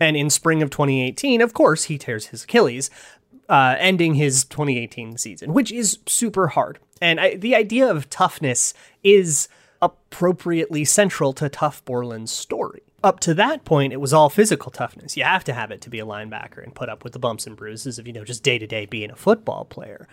And 0.00 0.16
in 0.16 0.30
spring 0.30 0.62
of 0.62 0.70
2018, 0.70 1.40
of 1.40 1.54
course, 1.54 1.84
he 1.84 1.98
tears 1.98 2.26
his 2.26 2.44
Achilles, 2.44 2.90
uh, 3.48 3.76
ending 3.78 4.14
his 4.14 4.44
2018 4.44 5.18
season, 5.18 5.52
which 5.52 5.72
is 5.72 5.98
super 6.06 6.48
hard. 6.48 6.78
And 7.00 7.20
I, 7.20 7.36
the 7.36 7.54
idea 7.54 7.88
of 7.88 8.10
toughness 8.10 8.74
is 9.02 9.48
appropriately 9.80 10.84
central 10.84 11.32
to 11.34 11.48
Tuf 11.48 11.84
Borland's 11.84 12.32
story. 12.32 12.82
Up 13.02 13.20
to 13.20 13.34
that 13.34 13.64
point, 13.64 13.92
it 13.92 14.00
was 14.00 14.12
all 14.12 14.28
physical 14.28 14.72
toughness. 14.72 15.16
You 15.16 15.22
have 15.22 15.44
to 15.44 15.52
have 15.52 15.70
it 15.70 15.80
to 15.82 15.90
be 15.90 16.00
a 16.00 16.06
linebacker 16.06 16.62
and 16.62 16.74
put 16.74 16.88
up 16.88 17.04
with 17.04 17.12
the 17.12 17.20
bumps 17.20 17.46
and 17.46 17.56
bruises 17.56 17.96
of, 17.98 18.08
you 18.08 18.12
know, 18.12 18.24
just 18.24 18.42
day 18.42 18.58
to 18.58 18.66
day 18.66 18.86
being 18.86 19.12
a 19.12 19.16
football 19.16 19.64
player. 19.64 20.08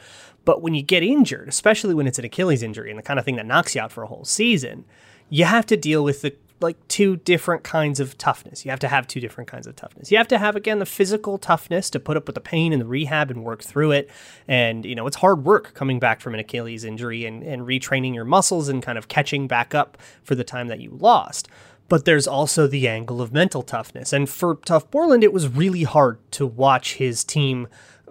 But 0.46 0.62
when 0.62 0.76
you 0.76 0.84
get 0.84 1.02
injured, 1.02 1.48
especially 1.50 1.96
when 1.96 2.06
it's 2.06 2.20
an 2.20 2.26
Achilles 2.26 2.62
injury 2.62 2.92
and 2.92 3.00
the 3.00 3.04
kind 3.04 3.18
of 3.18 3.26
thing 3.26 3.38
that 3.38 3.48
knocks 3.48 3.74
you 3.74 3.82
out 3.82 3.92
for 3.92 4.04
a 4.04 4.08
whole 4.08 4.24
season, 4.24 4.86
you 5.30 5.46
have 5.46 5.66
to 5.66 5.78
deal 5.78 6.04
with 6.04 6.22
the 6.22 6.36
like 6.62 6.78
two 6.88 7.18
different 7.18 7.64
kinds 7.64 8.00
of 8.00 8.18
toughness. 8.18 8.64
You 8.64 8.72
have 8.72 8.80
to 8.80 8.88
have 8.88 9.08
two 9.08 9.20
different 9.20 9.50
kinds 9.50 9.68
of 9.68 9.76
toughness. 9.76 10.12
You 10.12 10.18
have 10.18 10.28
to 10.30 10.38
have 10.38 10.56
again 10.56 10.80
the 10.80 10.86
physical 10.86 11.38
toughness 11.38 11.90
to 11.92 12.00
put 12.00 12.18
up 12.18 12.28
with 12.28 12.36
the 12.36 12.42
pain 12.42 12.72
and 12.72 12.82
the 12.82 12.86
rehab 12.86 13.30
and 13.30 13.44
work 13.44 13.62
through 13.62 13.92
it. 13.92 14.10
And 14.48 14.86
you 14.86 14.96
know, 14.96 15.06
it's 15.08 15.18
hard 15.18 15.44
work 15.44 15.74
coming 15.74 16.00
back 16.00 16.22
from 16.22 16.34
an 16.34 16.40
Achilles 16.40 16.84
injury 16.84 17.26
and, 17.26 17.44
and 17.44 17.64
retraining 17.64 18.14
your 18.14 18.26
muscles 18.26 18.70
and 18.70 18.82
kind 18.82 18.98
of 18.98 19.08
catching 19.08 19.48
back 19.48 19.76
up 19.76 19.98
for 20.24 20.36
the 20.36 20.44
time 20.44 20.68
that 20.68 20.80
you 20.80 20.92
lost. 20.92 21.48
But 21.88 22.06
there's 22.06 22.28
also 22.28 22.66
the 22.66 22.88
angle 22.88 23.22
of 23.22 23.32
mental 23.32 23.62
toughness. 23.62 24.12
And 24.12 24.28
for 24.28 24.56
Tuf 24.56 24.90
Borland, 24.90 25.24
it 25.24 25.34
was 25.34 25.48
really 25.48 25.84
hard 25.84 26.20
to 26.32 26.48
watch 26.48 26.96
his 26.96 27.24
team 27.24 27.68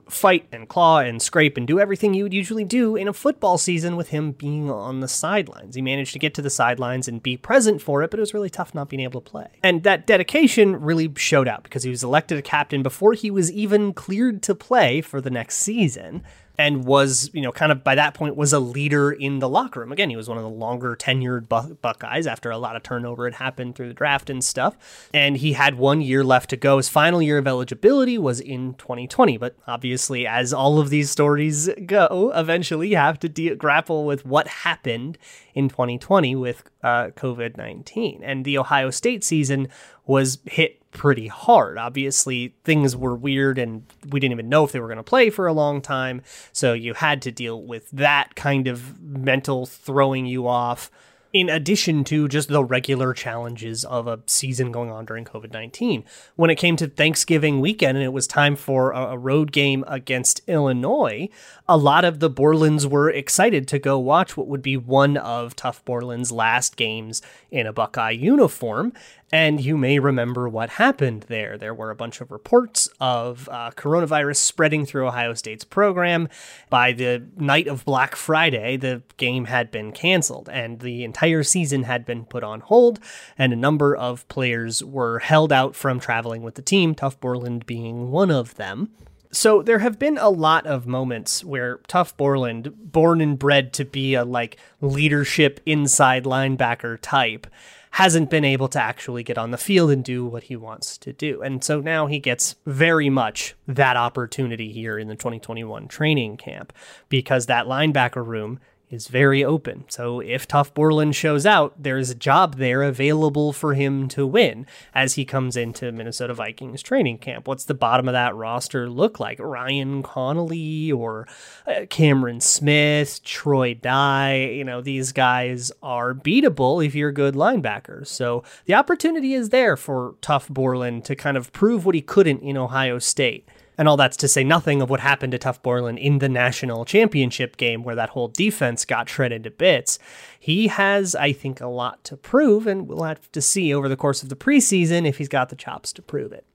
fight 0.08 0.46
and 0.52 0.68
claw 0.68 0.98
and 0.98 1.20
scrape 1.20 1.56
and 1.56 1.66
do 1.66 1.80
everything 1.80 2.14
you 2.14 2.24
would 2.24 2.34
usually 2.34 2.64
do 2.64 2.96
in 2.96 3.08
a 3.08 3.12
football 3.12 3.58
season 3.58 3.96
with 3.96 4.08
him 4.08 4.32
being 4.32 4.70
on 4.70 5.00
the 5.00 5.08
sidelines. 5.08 5.74
He 5.74 5.82
managed 5.82 6.12
to 6.12 6.18
get 6.18 6.34
to 6.34 6.42
the 6.42 6.50
sidelines 6.50 7.08
and 7.08 7.22
be 7.22 7.36
present 7.36 7.80
for 7.80 8.02
it, 8.02 8.10
but 8.10 8.18
it 8.18 8.22
was 8.22 8.34
really 8.34 8.50
tough 8.50 8.74
not 8.74 8.88
being 8.88 9.02
able 9.02 9.20
to 9.20 9.30
play. 9.30 9.48
And 9.62 9.82
that 9.84 10.06
dedication 10.06 10.80
really 10.80 11.12
showed 11.16 11.48
out 11.48 11.62
because 11.62 11.82
he 11.82 11.90
was 11.90 12.04
elected 12.04 12.38
a 12.38 12.42
captain 12.42 12.82
before 12.82 13.14
he 13.14 13.30
was 13.30 13.50
even 13.50 13.92
cleared 13.92 14.42
to 14.44 14.54
play 14.54 15.00
for 15.00 15.20
the 15.20 15.30
next 15.30 15.56
season. 15.56 16.22
And 16.56 16.84
was, 16.84 17.30
you 17.32 17.40
know, 17.40 17.52
kind 17.52 17.72
of 17.72 17.82
by 17.82 17.94
that 17.94 18.14
point 18.14 18.36
was 18.36 18.52
a 18.52 18.60
leader 18.60 19.10
in 19.10 19.40
the 19.40 19.48
locker 19.48 19.80
room. 19.80 19.92
Again, 19.92 20.10
he 20.10 20.16
was 20.16 20.28
one 20.28 20.38
of 20.38 20.44
the 20.44 20.50
longer 20.50 20.96
tenured 20.96 21.48
Buckeyes 21.48 22.26
after 22.26 22.50
a 22.50 22.58
lot 22.58 22.76
of 22.76 22.82
turnover 22.82 23.24
had 23.24 23.34
happened 23.34 23.74
through 23.74 23.88
the 23.88 23.94
draft 23.94 24.30
and 24.30 24.44
stuff. 24.44 25.08
And 25.12 25.36
he 25.36 25.54
had 25.54 25.76
one 25.76 26.00
year 26.00 26.22
left 26.22 26.50
to 26.50 26.56
go. 26.56 26.76
His 26.76 26.88
final 26.88 27.20
year 27.20 27.38
of 27.38 27.46
eligibility 27.46 28.18
was 28.18 28.40
in 28.40 28.74
2020. 28.74 29.36
But 29.36 29.56
obviously, 29.66 30.26
as 30.26 30.52
all 30.52 30.78
of 30.78 30.90
these 30.90 31.10
stories 31.10 31.68
go, 31.86 32.32
eventually 32.34 32.88
you 32.88 32.96
have 32.96 33.18
to 33.20 33.28
de- 33.28 33.56
grapple 33.56 34.04
with 34.04 34.24
what 34.24 34.46
happened 34.46 35.18
in 35.54 35.68
2020 35.68 36.36
with 36.36 36.64
uh, 36.82 37.08
COVID 37.16 37.56
19. 37.56 38.22
And 38.22 38.44
the 38.44 38.58
Ohio 38.58 38.90
State 38.90 39.24
season 39.24 39.68
was 40.06 40.38
hit 40.46 40.80
pretty 40.92 41.26
hard. 41.26 41.76
Obviously, 41.76 42.54
things 42.64 42.96
were 42.96 43.14
weird 43.14 43.58
and 43.58 43.84
we 44.08 44.20
didn't 44.20 44.32
even 44.32 44.48
know 44.48 44.64
if 44.64 44.72
they 44.72 44.80
were 44.80 44.86
going 44.86 44.96
to 44.96 45.02
play 45.02 45.28
for 45.28 45.46
a 45.46 45.52
long 45.52 45.82
time. 45.82 46.22
So 46.52 46.72
you 46.72 46.94
had 46.94 47.20
to 47.22 47.32
deal 47.32 47.60
with 47.60 47.90
that 47.90 48.34
kind 48.34 48.68
of 48.68 49.00
mental 49.02 49.66
throwing 49.66 50.24
you 50.26 50.46
off 50.46 50.90
in 51.34 51.50
addition 51.50 52.04
to 52.04 52.28
just 52.28 52.48
the 52.48 52.64
regular 52.64 53.12
challenges 53.12 53.84
of 53.84 54.06
a 54.06 54.20
season 54.26 54.70
going 54.70 54.88
on 54.88 55.04
during 55.04 55.24
COVID 55.24 55.52
19. 55.52 56.04
When 56.36 56.48
it 56.48 56.54
came 56.54 56.76
to 56.76 56.86
Thanksgiving 56.86 57.60
weekend 57.60 57.98
and 57.98 58.04
it 58.04 58.12
was 58.12 58.28
time 58.28 58.54
for 58.54 58.92
a, 58.92 59.18
road 59.18 59.50
game 59.50 59.84
against 59.88 60.42
Illinois, 60.46 61.28
a 61.68 61.76
lot 61.76 62.04
of 62.04 62.20
the 62.20 62.30
Borlands 62.30 62.86
were 62.86 63.10
excited 63.10 63.66
to 63.68 63.80
go 63.80 63.98
watch 63.98 64.36
what 64.36 64.46
would 64.46 64.62
be 64.62 64.76
one 64.76 65.16
of 65.16 65.56
Tuf 65.56 65.84
Borland's 65.84 66.30
last 66.30 66.76
games 66.76 67.20
in 67.50 67.66
a 67.66 67.72
Buckeye 67.72 68.10
uniform. 68.10 68.92
And 69.32 69.60
you 69.60 69.76
may 69.76 69.98
remember 69.98 70.48
what 70.48 70.70
happened 70.70 71.24
there. 71.28 71.58
There 71.58 71.74
were 71.74 71.90
a 71.90 71.96
bunch 71.96 72.20
of 72.20 72.30
reports 72.30 72.88
of 73.00 73.48
uh, 73.50 73.70
coronavirus 73.74 74.36
spreading 74.36 74.86
through 74.86 75.08
Ohio 75.08 75.34
State's 75.34 75.64
program. 75.64 76.28
By 76.70 76.92
the 76.92 77.26
night 77.36 77.66
of 77.66 77.84
Black 77.84 78.14
Friday, 78.14 78.76
the 78.76 79.02
game 79.16 79.46
had 79.46 79.70
been 79.70 79.92
canceled 79.92 80.48
and 80.48 80.80
the 80.80 81.02
entire 81.04 81.42
season 81.42 81.84
had 81.84 82.04
been 82.04 82.24
put 82.26 82.44
on 82.44 82.60
hold, 82.60 83.00
and 83.36 83.52
a 83.52 83.56
number 83.56 83.96
of 83.96 84.28
players 84.28 84.84
were 84.84 85.18
held 85.18 85.52
out 85.52 85.74
from 85.74 85.98
traveling 85.98 86.42
with 86.42 86.54
the 86.54 86.62
team, 86.62 86.94
Tuf 86.94 87.18
Borland 87.18 87.66
being 87.66 88.10
one 88.10 88.30
of 88.30 88.54
them. 88.54 88.90
So 89.32 89.62
there 89.62 89.80
have 89.80 89.98
been 89.98 90.16
a 90.16 90.30
lot 90.30 90.64
of 90.64 90.86
moments 90.86 91.44
where 91.44 91.78
Tuf 91.88 92.16
Borland, 92.16 92.72
born 92.92 93.20
and 93.20 93.36
bred 93.36 93.72
to 93.72 93.84
be 93.84 94.14
a 94.14 94.24
like 94.24 94.58
leadership 94.80 95.58
inside 95.66 96.22
linebacker 96.22 96.98
type, 97.02 97.48
hasn't 97.94 98.28
been 98.28 98.44
able 98.44 98.66
to 98.66 98.82
actually 98.82 99.22
get 99.22 99.38
on 99.38 99.52
the 99.52 99.56
field 99.56 99.88
and 99.88 100.02
do 100.02 100.26
what 100.26 100.42
he 100.42 100.56
wants 100.56 100.98
to 100.98 101.12
do. 101.12 101.40
And 101.42 101.62
so 101.62 101.80
now 101.80 102.08
he 102.08 102.18
gets 102.18 102.56
very 102.66 103.08
much 103.08 103.54
that 103.68 103.96
opportunity 103.96 104.72
here 104.72 104.98
in 104.98 105.06
the 105.06 105.14
2021 105.14 105.86
training 105.86 106.36
camp 106.36 106.72
because 107.08 107.46
that 107.46 107.66
linebacker 107.66 108.26
room 108.26 108.58
is 108.94 109.08
very 109.08 109.44
open. 109.44 109.84
So 109.88 110.20
if 110.20 110.48
Tuf 110.48 110.72
Borland 110.72 111.14
shows 111.14 111.44
out, 111.44 111.74
there's 111.76 112.10
a 112.10 112.14
job 112.14 112.56
there 112.56 112.82
available 112.82 113.52
for 113.52 113.74
him 113.74 114.08
to 114.08 114.26
win 114.26 114.66
as 114.94 115.14
he 115.14 115.24
comes 115.24 115.56
into 115.56 115.92
Minnesota 115.92 116.32
Vikings 116.32 116.82
training 116.82 117.18
camp. 117.18 117.46
What's 117.46 117.64
the 117.64 117.74
bottom 117.74 118.08
of 118.08 118.12
that 118.12 118.34
roster 118.34 118.88
look 118.88 119.20
like? 119.20 119.38
Ryan 119.40 120.02
Connelly 120.02 120.92
or 120.92 121.26
uh, 121.66 121.86
Cameron 121.90 122.40
Smith, 122.40 123.22
Troy 123.24 123.74
Dye, 123.74 124.50
you 124.52 124.64
know, 124.64 124.80
these 124.80 125.12
guys 125.12 125.72
are 125.82 126.14
beatable 126.14 126.84
if 126.84 126.94
you're 126.94 127.12
good 127.12 127.34
linebackers. 127.34 128.06
So 128.06 128.44
the 128.66 128.74
opportunity 128.74 129.34
is 129.34 129.50
there 129.50 129.76
for 129.76 130.14
Tuf 130.22 130.48
Borland 130.48 131.04
to 131.06 131.16
kind 131.16 131.36
of 131.36 131.52
prove 131.52 131.84
what 131.84 131.94
he 131.94 132.00
couldn't 132.00 132.42
in 132.42 132.56
Ohio 132.56 132.98
State. 132.98 133.48
And 133.76 133.88
all 133.88 133.96
that's 133.96 134.16
to 134.18 134.28
say 134.28 134.44
nothing 134.44 134.80
of 134.80 134.90
what 134.90 135.00
happened 135.00 135.32
to 135.32 135.38
Tuf 135.38 135.60
Borland 135.62 135.98
in 135.98 136.18
the 136.18 136.28
national 136.28 136.84
championship 136.84 137.56
game 137.56 137.82
where 137.82 137.96
that 137.96 138.10
whole 138.10 138.28
defense 138.28 138.84
got 138.84 139.08
shredded 139.08 139.44
to 139.44 139.50
bits. 139.50 139.98
He 140.38 140.68
has, 140.68 141.14
I 141.14 141.32
think, 141.32 141.60
a 141.60 141.66
lot 141.66 142.04
to 142.04 142.16
prove, 142.16 142.66
and 142.66 142.86
we'll 142.86 143.02
have 143.02 143.30
to 143.32 143.42
see 143.42 143.74
over 143.74 143.88
the 143.88 143.96
course 143.96 144.22
of 144.22 144.28
the 144.28 144.36
preseason 144.36 145.06
if 145.06 145.18
he's 145.18 145.28
got 145.28 145.48
the 145.48 145.56
chops 145.56 145.92
to 145.94 146.02
prove 146.02 146.32
it. 146.32 146.46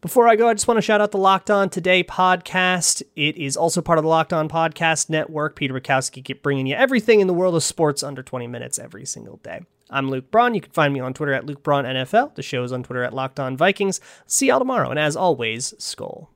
Before 0.00 0.28
I 0.28 0.36
go, 0.36 0.48
I 0.48 0.54
just 0.54 0.66
want 0.66 0.78
to 0.78 0.82
shout 0.82 1.02
out 1.02 1.10
the 1.10 1.18
Locked 1.18 1.50
On 1.50 1.68
Today 1.68 2.02
podcast. 2.02 3.02
It 3.16 3.36
is 3.36 3.56
also 3.56 3.82
part 3.82 3.98
of 3.98 4.02
the 4.02 4.08
Locked 4.08 4.32
On 4.32 4.48
Podcast 4.48 5.10
Network. 5.10 5.56
Peter 5.56 5.78
Bukowski 5.78 6.24
keep 6.24 6.42
bringing 6.42 6.66
you 6.66 6.74
everything 6.74 7.20
in 7.20 7.26
the 7.26 7.34
world 7.34 7.54
of 7.54 7.62
sports 7.62 8.02
under 8.02 8.22
20 8.22 8.46
minutes 8.46 8.78
every 8.78 9.04
single 9.04 9.36
day. 9.42 9.60
I'm 9.90 10.08
Luke 10.08 10.30
Braun. 10.30 10.54
You 10.54 10.62
can 10.62 10.72
find 10.72 10.94
me 10.94 11.00
on 11.00 11.12
Twitter 11.12 11.34
at 11.34 11.44
Luke 11.44 11.62
Braun 11.62 11.84
NFL. 11.84 12.34
The 12.34 12.42
show 12.42 12.62
is 12.62 12.72
on 12.72 12.82
Twitter 12.82 13.02
at 13.02 13.12
Locked 13.12 13.38
On 13.38 13.58
Vikings. 13.58 14.00
See 14.26 14.46
y'all 14.46 14.58
tomorrow, 14.58 14.88
and 14.88 14.98
as 14.98 15.16
always, 15.16 15.74
Skol. 15.78 16.28